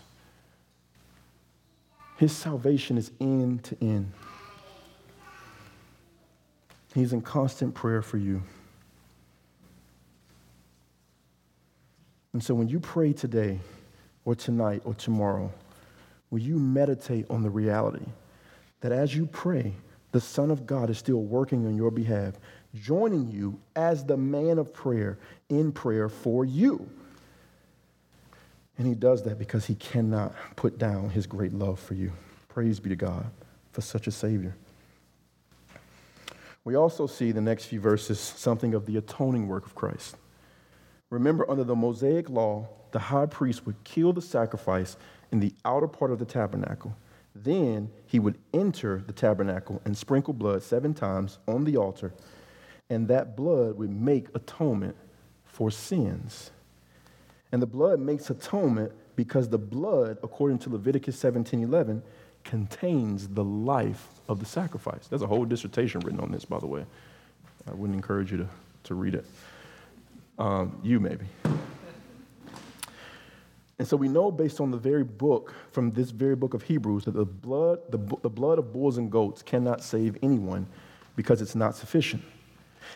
His 2.17 2.31
salvation 2.35 2.99
is 2.99 3.11
end 3.19 3.63
to 3.63 3.77
end. 3.81 4.11
He's 6.93 7.13
in 7.13 7.21
constant 7.21 7.73
prayer 7.73 8.03
for 8.03 8.17
you. 8.17 8.43
And 12.33 12.43
so 12.43 12.53
when 12.53 12.69
you 12.69 12.79
pray 12.79 13.13
today, 13.13 13.59
or 14.25 14.35
tonight, 14.35 14.81
or 14.85 14.93
tomorrow, 14.93 15.51
will 16.29 16.39
you 16.39 16.57
meditate 16.57 17.25
on 17.29 17.41
the 17.41 17.49
reality 17.49 18.05
that 18.81 18.91
as 18.91 19.15
you 19.15 19.25
pray, 19.25 19.73
the 20.11 20.21
Son 20.21 20.51
of 20.51 20.65
God 20.65 20.89
is 20.89 20.97
still 20.97 21.21
working 21.21 21.65
on 21.65 21.75
your 21.75 21.91
behalf, 21.91 22.33
joining 22.75 23.31
you 23.31 23.59
as 23.75 24.03
the 24.05 24.17
man 24.17 24.57
of 24.57 24.73
prayer 24.73 25.17
in 25.49 25.71
prayer 25.71 26.09
for 26.09 26.43
you. 26.45 26.89
And 28.77 28.87
he 28.87 28.93
does 28.93 29.23
that 29.23 29.37
because 29.37 29.65
he 29.65 29.75
cannot 29.75 30.33
put 30.55 30.77
down 30.77 31.09
his 31.09 31.27
great 31.27 31.53
love 31.53 31.79
for 31.79 31.93
you. 31.93 32.11
Praise 32.47 32.79
be 32.79 32.89
to 32.89 32.95
God 32.95 33.25
for 33.71 33.81
such 33.81 34.07
a 34.07 34.11
Savior. 34.11 34.55
We 36.63 36.75
also 36.75 37.07
see 37.07 37.31
the 37.31 37.41
next 37.41 37.65
few 37.65 37.79
verses 37.79 38.19
something 38.19 38.73
of 38.73 38.85
the 38.85 38.97
atoning 38.97 39.47
work 39.47 39.65
of 39.65 39.75
Christ. 39.75 40.15
Remember, 41.11 41.47
under 41.51 41.65
the 41.65 41.75
Mosaic 41.75 42.29
law, 42.29 42.67
the 42.91 42.99
high 42.99 43.27
priest 43.27 43.65
would 43.65 43.83
kill 43.83 44.13
the 44.13 44.21
sacrifice 44.21 44.95
in 45.31 45.39
the 45.39 45.53
outer 45.63 45.87
part 45.87 46.11
of 46.11 46.19
the 46.19 46.25
tabernacle. 46.25 46.95
Then 47.35 47.91
he 48.05 48.17
would 48.17 48.37
enter 48.53 49.03
the 49.05 49.13
tabernacle 49.13 49.81
and 49.85 49.95
sprinkle 49.95 50.33
blood 50.33 50.63
seven 50.63 50.93
times 50.93 51.37
on 51.47 51.65
the 51.65 51.77
altar, 51.77 52.13
and 52.89 53.07
that 53.09 53.35
blood 53.35 53.77
would 53.77 53.89
make 53.89 54.27
atonement 54.33 54.95
for 55.45 55.69
sins. 55.69 56.51
And 57.51 57.61
the 57.61 57.67
blood 57.67 57.99
makes 57.99 58.29
atonement 58.29 58.93
because 59.15 59.49
the 59.49 59.57
blood, 59.57 60.17
according 60.23 60.59
to 60.59 60.69
Leviticus 60.69 61.19
17 61.19 61.61
11, 61.61 62.01
contains 62.43 63.27
the 63.27 63.43
life 63.43 64.07
of 64.27 64.39
the 64.39 64.45
sacrifice. 64.45 65.07
There's 65.07 65.21
a 65.21 65.27
whole 65.27 65.45
dissertation 65.45 65.99
written 66.01 66.21
on 66.21 66.31
this, 66.31 66.45
by 66.45 66.59
the 66.59 66.67
way. 66.67 66.85
I 67.67 67.73
wouldn't 67.73 67.95
encourage 67.95 68.31
you 68.31 68.37
to, 68.39 68.47
to 68.85 68.95
read 68.95 69.13
it. 69.13 69.25
Um, 70.41 70.79
you, 70.81 70.99
maybe. 70.99 71.25
And 73.77 73.87
so 73.87 73.95
we 73.95 74.07
know 74.07 74.31
based 74.31 74.59
on 74.59 74.71
the 74.71 74.77
very 74.77 75.03
book, 75.03 75.53
from 75.71 75.91
this 75.91 76.09
very 76.09 76.35
book 76.35 76.55
of 76.55 76.63
Hebrews, 76.63 77.05
that 77.05 77.11
the 77.11 77.25
blood, 77.25 77.79
the, 77.91 77.99
the 78.23 78.29
blood 78.29 78.57
of 78.57 78.73
bulls 78.73 78.97
and 78.97 79.11
goats 79.11 79.43
cannot 79.43 79.83
save 79.83 80.17
anyone 80.23 80.65
because 81.15 81.43
it's 81.43 81.53
not 81.53 81.75
sufficient. 81.75 82.23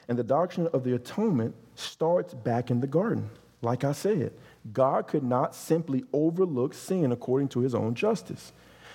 And 0.07 0.17
the 0.17 0.23
doctrine 0.23 0.67
of 0.73 0.83
the 0.83 0.95
atonement 0.95 1.53
starts 1.75 2.33
back 2.33 2.71
in 2.71 2.79
the 2.79 2.87
garden. 2.87 3.29
Like 3.61 3.83
I 3.83 3.91
said, 3.91 4.33
God 4.73 5.07
could 5.07 5.23
not 5.23 5.53
simply 5.53 6.03
overlook 6.13 6.73
sin 6.73 7.11
according 7.11 7.49
to 7.49 7.59
his 7.59 7.75
own 7.75 7.93
justice. 7.93 8.53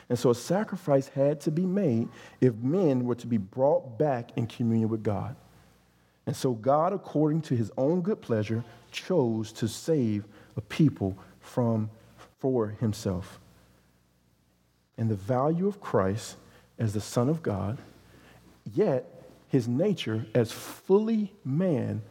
And 0.09 0.19
so 0.19 0.31
a 0.31 0.35
sacrifice 0.35 1.07
had 1.07 1.41
to 1.43 1.53
be 1.53 1.67
made 1.67 2.09
if 2.41 2.57
men 2.57 3.05
were 3.05 3.15
to 3.15 3.29
be 3.29 3.37
brought 3.37 3.97
back 3.97 4.31
in 4.35 4.49
communion 4.49 4.89
with 4.89 5.05
God. 5.05 5.37
And 6.27 6.37
so 6.37 6.53
God, 6.53 6.93
according 6.93 7.43
to 7.43 7.57
his 7.57 7.71
own 7.77 8.03
good 8.03 8.21
pleasure, 8.21 8.65
chose 8.93 9.53
to 9.53 9.69
save 9.69 10.25
a 10.57 10.61
people 10.61 11.17
from 11.41 11.91
for 12.39 12.69
himself. 12.69 13.39
And 14.97 15.11
the 15.11 15.15
value 15.15 15.67
of 15.67 15.81
Christ 15.81 16.37
as 16.79 16.93
the 16.93 17.01
Son 17.01 17.29
of 17.29 17.43
God, 17.43 17.79
yet 18.75 19.25
his 19.49 19.67
nature 19.67 20.27
as 20.35 20.53
fully 20.53 21.33
man 21.45 22.03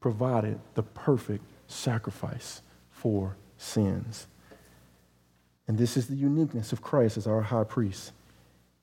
provided 0.00 0.60
the 0.74 0.82
perfect 0.82 1.44
sacrifice 1.66 2.62
for 2.90 3.36
sins. 3.56 4.26
And 5.66 5.76
this 5.76 5.96
is 5.96 6.06
the 6.06 6.16
uniqueness 6.16 6.72
of 6.72 6.80
Christ 6.80 7.16
as 7.16 7.26
our 7.26 7.42
high 7.42 7.64
priest. 7.64 8.12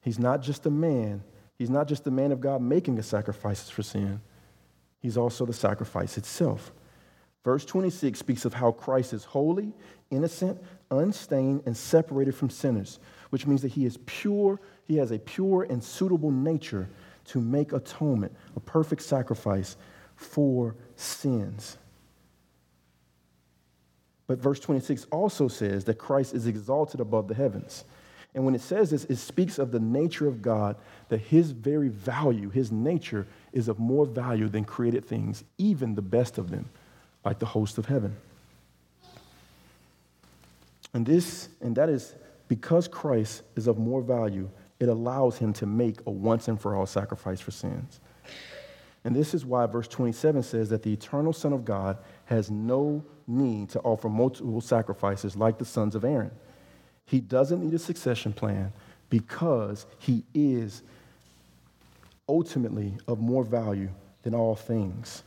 He's 0.01 0.19
not 0.19 0.41
just 0.41 0.65
a 0.65 0.71
man, 0.71 1.23
he's 1.57 1.69
not 1.69 1.87
just 1.87 2.03
the 2.03 2.11
man 2.11 2.31
of 2.31 2.41
God 2.41 2.61
making 2.61 2.95
the 2.95 3.03
sacrifices 3.03 3.69
for 3.69 3.81
sin, 3.81 4.21
he's 5.05 5.17
also 5.17 5.45
the 5.45 5.53
sacrifice 5.53 6.17
itself. 6.17 6.73
Verse 7.43 7.63
26 7.63 8.17
speaks 8.17 8.43
of 8.43 8.55
how 8.55 8.71
Christ 8.71 9.13
is 9.13 9.23
holy, 9.23 9.71
innocent, 10.09 10.59
unstained, 10.89 11.61
and 11.67 11.77
separated 11.77 12.33
from 12.33 12.49
sinners, 12.49 12.97
which 13.29 13.45
means 13.45 13.61
that 13.61 13.67
he 13.67 13.85
is 13.85 13.99
pure, 14.07 14.59
he 14.87 14.97
has 14.97 15.11
a 15.11 15.19
pure 15.19 15.67
and 15.69 15.83
suitable 15.83 16.31
nature 16.31 16.89
to 17.25 17.39
make 17.39 17.71
atonement, 17.71 18.35
a 18.55 18.59
perfect 18.59 19.03
sacrifice 19.03 19.77
for 20.15 20.75
sins. 20.95 21.77
But 24.25 24.39
verse 24.39 24.59
26 24.59 25.05
also 25.11 25.47
says 25.47 25.83
that 25.83 25.99
Christ 25.99 26.33
is 26.33 26.47
exalted 26.47 26.99
above 26.99 27.27
the 27.27 27.35
heavens. 27.35 27.83
And 28.35 28.43
when 28.43 28.53
it 28.53 28.61
says 28.61 28.89
this, 28.89 29.05
it 29.05 29.15
speaks 29.15 29.57
of 29.57 29.71
the 29.71 29.79
nature 29.79 30.27
of 30.27 30.41
God, 30.41 30.75
that 31.07 31.19
his 31.19 31.51
very 31.51 31.87
value, 31.87 32.49
his 32.49 32.69
nature, 32.69 33.25
is 33.53 33.69
of 33.69 33.79
more 33.79 34.05
value 34.05 34.49
than 34.49 34.65
created 34.65 35.05
things, 35.05 35.45
even 35.57 35.95
the 35.95 36.01
best 36.01 36.37
of 36.37 36.51
them 36.51 36.69
like 37.23 37.39
the 37.39 37.45
host 37.45 37.77
of 37.77 37.85
heaven. 37.85 38.15
And 40.93 41.05
this, 41.05 41.47
and 41.61 41.75
that 41.77 41.89
is 41.89 42.13
because 42.49 42.87
Christ 42.89 43.41
is 43.55 43.67
of 43.67 43.77
more 43.77 44.01
value, 44.01 44.49
it 44.79 44.89
allows 44.89 45.37
him 45.37 45.53
to 45.53 45.65
make 45.65 45.99
a 46.05 46.11
once 46.11 46.49
and 46.49 46.59
for 46.59 46.75
all 46.75 46.85
sacrifice 46.85 47.39
for 47.39 47.51
sins. 47.51 48.01
And 49.05 49.15
this 49.15 49.33
is 49.33 49.45
why 49.45 49.65
verse 49.65 49.87
27 49.87 50.43
says 50.43 50.69
that 50.69 50.83
the 50.83 50.91
eternal 50.91 51.31
Son 51.31 51.53
of 51.53 51.63
God 51.63 51.97
has 52.25 52.51
no 52.51 53.03
need 53.27 53.69
to 53.69 53.79
offer 53.79 54.09
multiple 54.09 54.61
sacrifices 54.61 55.37
like 55.37 55.57
the 55.57 55.65
sons 55.65 55.95
of 55.95 56.03
Aaron. 56.03 56.31
He 57.05 57.19
doesn't 57.19 57.63
need 57.63 57.73
a 57.73 57.79
succession 57.79 58.33
plan 58.33 58.73
because 59.09 59.85
he 59.99 60.23
is 60.33 60.81
ultimately 62.27 62.93
of 63.07 63.19
more 63.19 63.43
value 63.43 63.89
than 64.23 64.33
all 64.33 64.55
things. 64.55 65.23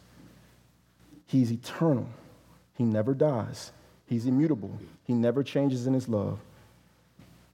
He's 1.26 1.52
eternal. 1.52 2.08
He 2.74 2.84
never 2.84 3.14
dies. 3.14 3.72
He's 4.06 4.26
immutable. 4.26 4.78
He 5.04 5.12
never 5.12 5.42
changes 5.42 5.86
in 5.86 5.94
his 5.94 6.08
love. 6.08 6.40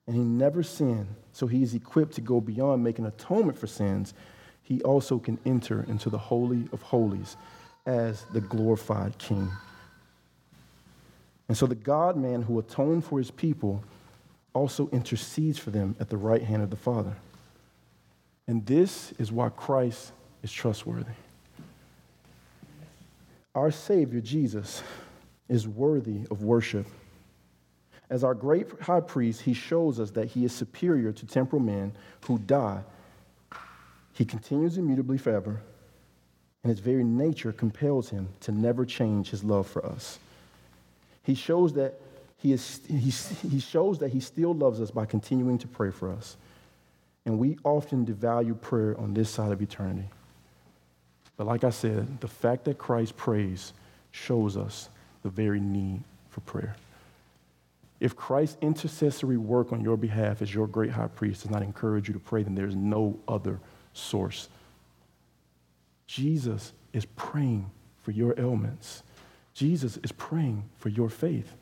And 0.07 0.17
he 0.17 0.23
never 0.23 0.63
sinned. 0.63 1.09
So 1.33 1.47
he 1.47 1.63
is 1.63 1.75
equipped 1.75 2.15
to 2.15 2.21
go 2.21 2.41
beyond 2.41 2.85
making 2.85 3.07
atonement 3.07 3.59
for 3.59 3.67
sins. 3.67 4.15
He 4.63 4.81
also 4.83 5.19
can 5.19 5.39
enter 5.45 5.85
into 5.89 6.09
the 6.09 6.19
Holy 6.19 6.69
of 6.73 6.81
Holies 6.83 7.37
as 7.85 8.25
the 8.33 8.41
glorified 8.41 9.19
King. 9.19 9.51
And 11.49 11.57
so 11.57 11.67
the 11.67 11.75
God 11.75 12.17
man 12.17 12.43
who 12.43 12.59
atoned 12.59 13.05
for 13.05 13.19
his 13.19 13.31
people 13.31 13.85
also 14.55 14.89
intercedes 14.91 15.59
for 15.59 15.71
them 15.71 15.97
at 16.01 16.09
the 16.09 16.17
right 16.17 16.43
hand 16.43 16.63
of 16.63 16.71
the 16.71 16.77
Father. 16.77 17.15
And 18.47 18.65
this 18.65 19.13
is 19.19 19.31
why 19.31 19.49
Christ 19.51 20.13
is 20.43 20.53
trustworthy. 20.53 21.13
Our 23.55 23.71
Savior, 23.71 24.21
Jesus, 24.21 24.83
is 25.49 25.69
worthy 25.69 26.27
of 26.31 26.43
worship. 26.43 26.87
As 28.11 28.23
our 28.25 28.35
great 28.35 28.69
high 28.81 29.01
priest, 29.01 29.43
he 29.43 29.55
shows 29.55 29.99
us 29.99 30.11
that 30.13 30.29
he 30.29 30.45
is 30.45 30.53
superior 30.53 31.13
to 31.13 31.27
temporal 31.27 31.63
men 31.63 31.93
who 32.27 32.39
die. 32.39 32.83
He 34.13 34.25
continues 34.25 34.79
immutably 34.79 35.19
forever, 35.19 35.61
and 36.63 36.71
his 36.71 36.81
very 36.81 37.05
nature 37.05 37.53
compels 37.53 38.11
him 38.11 38.29
to 38.41 38.53
never 38.53 38.85
change 38.85 39.31
his 39.31 39.43
love 39.43 39.67
for 39.67 39.85
us. 39.85 40.19
He 41.23 41.35
shows 41.35 41.73
that 41.75 42.01
he, 42.45 42.53
is, 42.53 42.81
he, 42.87 43.11
he 43.49 43.59
shows 43.59 44.01
that 44.01 44.13
he 44.13 44.21
still 44.21 44.53
loves 44.53 44.79
us 44.79 44.91
by 44.91 45.07
continuing 45.07 45.57
to 45.57 45.67
pray 45.67 45.91
for 45.91 46.13
us. 46.13 46.37
And 47.25 47.39
we 47.39 47.57
often 47.65 48.05
devalue 48.05 48.61
prayer 48.61 49.01
on 49.01 49.15
this 49.15 49.31
side 49.31 49.51
of 49.51 49.63
eternity. 49.63 50.11
But 51.39 51.47
like 51.47 51.65
I 51.65 51.71
said, 51.71 52.21
the 52.21 52.29
fact 52.29 52.67
that 52.67 52.77
Christ 52.77 53.17
prays 53.17 53.73
shows 54.11 54.59
us 54.59 54.91
the 55.23 55.31
very 55.31 55.59
need 55.59 56.03
for 56.29 56.41
prayer. 56.41 56.77
If 57.99 58.15
Christ's 58.15 58.59
intercessory 58.61 59.39
work 59.39 59.73
on 59.73 59.81
your 59.81 59.97
behalf 59.97 60.43
as 60.43 60.55
your 60.55 60.67
great 60.67 60.91
high 60.91 61.07
priest 61.07 61.45
does 61.45 61.51
not 61.51 61.63
encourage 61.63 62.09
you 62.09 62.13
to 62.13 62.21
pray, 62.21 62.43
then 62.43 62.55
there's 62.55 62.77
no 62.77 63.19
other 63.27 63.59
source. 63.95 64.51
Jesus 66.07 66.75
is 66.93 67.07
praying 67.17 67.71
for 68.03 68.11
your 68.11 68.39
ailments. 68.39 69.03
Jesus 69.55 69.97
is 70.03 70.13
praying 70.13 70.65
for 70.77 70.91
your 70.91 71.09
faith. 71.09 71.57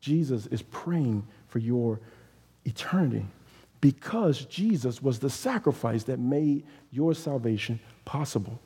Jesus 0.00 0.46
is 0.46 0.62
praying 0.62 1.26
for 1.48 1.58
your 1.58 2.00
eternity 2.64 3.26
because 3.80 4.44
Jesus 4.46 5.02
was 5.02 5.18
the 5.18 5.30
sacrifice 5.30 6.04
that 6.04 6.18
made 6.18 6.64
your 6.90 7.14
salvation 7.14 7.78
possible. 8.04 8.60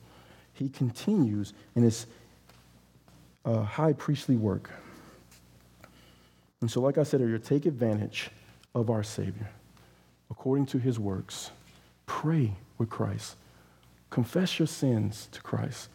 He 0.53 0.69
continues 0.69 1.53
in 1.75 1.83
his 1.83 2.07
uh, 3.45 3.61
high 3.63 3.93
priestly 3.93 4.35
work. 4.35 4.69
And 6.61 6.69
so, 6.69 6.79
like 6.81 6.97
I 6.97 7.03
said 7.03 7.21
earlier, 7.21 7.39
take 7.39 7.65
advantage 7.65 8.29
of 8.75 8.89
our 8.89 9.03
Savior 9.03 9.49
according 10.29 10.65
to 10.67 10.77
his 10.77 10.99
works. 10.99 11.51
Pray 12.05 12.53
with 12.77 12.89
Christ. 12.89 13.35
Confess 14.09 14.59
your 14.59 14.67
sins 14.67 15.27
to 15.31 15.41
Christ. 15.41 15.89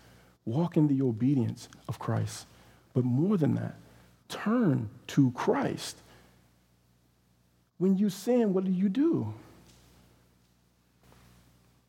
Walk 0.44 0.76
in 0.76 0.88
the 0.88 1.02
obedience 1.02 1.68
of 1.88 1.98
Christ. 1.98 2.46
But 2.94 3.04
more 3.04 3.36
than 3.36 3.54
that, 3.54 3.74
turn 4.28 4.88
to 5.08 5.30
Christ. 5.32 5.96
When 7.78 7.96
you 7.96 8.08
sin, 8.08 8.54
what 8.54 8.64
do 8.64 8.70
you 8.70 8.88
do? 8.88 9.34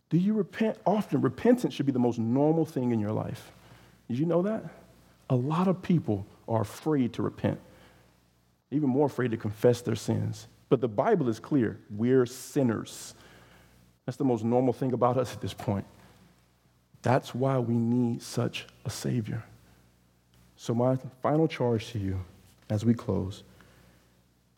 Do 0.10 0.18
you 0.18 0.34
repent? 0.34 0.78
Often, 0.86 1.22
repentance 1.22 1.74
should 1.74 1.86
be 1.86 1.92
the 1.92 2.00
most 2.00 2.20
normal 2.20 2.66
thing 2.66 2.92
in 2.92 3.00
your 3.00 3.12
life. 3.12 3.52
Did 4.08 4.20
you 4.20 4.26
know 4.26 4.42
that? 4.44 4.64
A 5.30 5.36
lot 5.36 5.68
of 5.68 5.82
people 5.82 6.26
are 6.48 6.62
afraid 6.62 7.14
to 7.14 7.22
repent, 7.22 7.60
even 8.72 8.90
more 8.90 9.08
afraid 9.08 9.32
to 9.32 9.38
confess 9.38 9.82
their 9.82 9.96
sins. 9.96 10.48
But 10.70 10.82
the 10.82 10.88
Bible 10.88 11.30
is 11.30 11.40
clear 11.40 11.80
we're 11.90 12.26
sinners. 12.26 13.14
That's 14.06 14.18
the 14.18 14.24
most 14.24 14.44
normal 14.44 14.74
thing 14.74 14.94
about 14.94 15.18
us 15.18 15.34
at 15.34 15.42
this 15.42 15.54
point. 15.54 15.86
That's 17.02 17.36
why 17.36 17.60
we 17.60 17.76
need 17.76 18.22
such 18.22 18.66
a 18.86 18.90
Savior. 18.90 19.44
So, 20.58 20.74
my 20.74 20.98
final 21.22 21.48
charge 21.48 21.92
to 21.92 22.00
you 22.00 22.20
as 22.70 22.84
we 22.84 22.94
close 22.94 23.44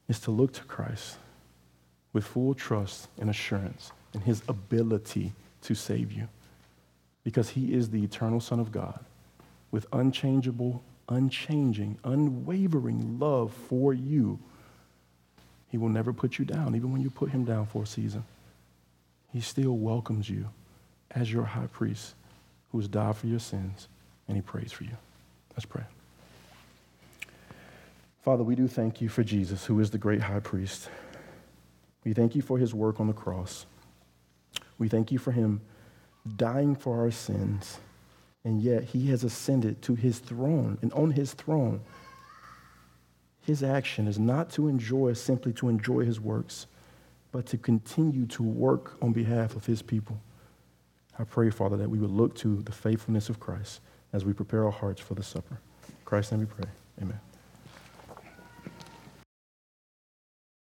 is 0.08 0.20
to 0.22 0.32
look 0.32 0.54
to 0.54 0.64
Christ 0.64 1.18
with 2.14 2.24
full 2.24 2.54
trust 2.54 3.10
and 3.20 3.30
assurance 3.30 3.92
in 4.14 4.22
His 4.22 4.42
ability 4.48 5.34
to 5.64 5.76
save 5.76 6.12
you 6.12 6.28
because 7.24 7.50
He 7.50 7.74
is 7.74 7.90
the 7.90 8.04
eternal 8.04 8.40
Son 8.40 8.60
of 8.60 8.72
God 8.72 9.04
with 9.72 9.86
unchangeable, 9.92 10.82
unchanging, 11.10 11.98
unwavering 12.04 13.20
love 13.20 13.54
for 13.68 13.94
you. 13.94 14.40
He 15.68 15.78
will 15.78 15.90
never 15.90 16.14
put 16.14 16.40
you 16.40 16.46
down, 16.46 16.76
even 16.76 16.92
when 16.92 17.02
you 17.02 17.10
put 17.10 17.30
Him 17.30 17.44
down 17.44 17.66
for 17.66 17.84
a 17.84 17.88
season. 17.88 18.24
He 19.32 19.42
still 19.42 19.78
welcomes 19.78 20.30
you 20.30 20.48
as 21.12 21.32
your 21.32 21.44
high 21.44 21.68
priest 21.68 22.16
who 22.72 22.80
has 22.80 22.88
died 22.88 23.18
for 23.18 23.28
your 23.28 23.40
sins, 23.40 23.88
and 24.28 24.38
he 24.38 24.42
prays 24.42 24.72
for 24.72 24.84
you. 24.84 24.96
Let's 25.60 25.66
pray. 25.66 25.84
Father, 28.22 28.46
we 28.46 28.56
do 28.56 28.70
thank 28.70 29.02
you 29.02 29.10
for 29.10 29.26
Jesus, 29.26 29.66
who 29.66 29.78
is 29.82 29.92
the 29.92 29.98
great 29.98 30.22
high 30.22 30.40
priest. 30.40 30.88
We 32.06 32.14
thank 32.14 32.34
you 32.34 32.42
for 32.42 32.58
his 32.58 32.74
work 32.74 33.02
on 33.02 33.08
the 33.08 33.14
cross. 33.14 33.66
We 34.78 34.88
thank 34.88 35.12
you 35.12 35.18
for 35.18 35.34
him 35.34 35.60
dying 36.38 36.78
for 36.78 37.02
our 37.02 37.12
sins, 37.12 37.78
and 38.46 38.62
yet 38.62 38.86
he 38.86 39.08
has 39.08 39.26
ascended 39.26 39.82
to 39.82 39.96
his 39.96 40.20
throne. 40.20 40.78
And 40.82 40.94
on 40.94 41.12
his 41.12 41.34
throne, 41.34 41.82
his 43.42 43.62
action 43.62 44.08
is 44.08 44.18
not 44.18 44.50
to 44.52 44.70
enjoy 44.70 45.12
simply 45.12 45.52
to 45.52 45.68
enjoy 45.68 46.06
his 46.06 46.22
works, 46.22 46.68
but 47.34 47.46
to 47.48 47.58
continue 47.58 48.28
to 48.28 48.44
work 48.44 48.96
on 49.02 49.12
behalf 49.12 49.58
of 49.58 49.66
his 49.66 49.82
people. 49.82 50.22
I 51.20 51.26
pray, 51.26 51.50
Father, 51.50 51.76
that 51.76 51.90
we 51.90 52.00
would 52.00 52.12
look 52.12 52.34
to 52.36 52.62
the 52.62 52.72
faithfulness 52.72 53.28
of 53.28 53.42
Christ 53.42 53.82
as 54.14 54.26
we 54.26 54.34
prepare 54.34 54.66
our 54.66 54.72
hearts 54.72 55.02
for 55.02 55.14
the 55.14 55.24
supper. 55.24 55.60
In 55.88 55.96
Christ's 56.06 56.32
name 56.32 56.42
we 56.42 56.46
pray. 56.48 56.70
Amen. 57.02 57.20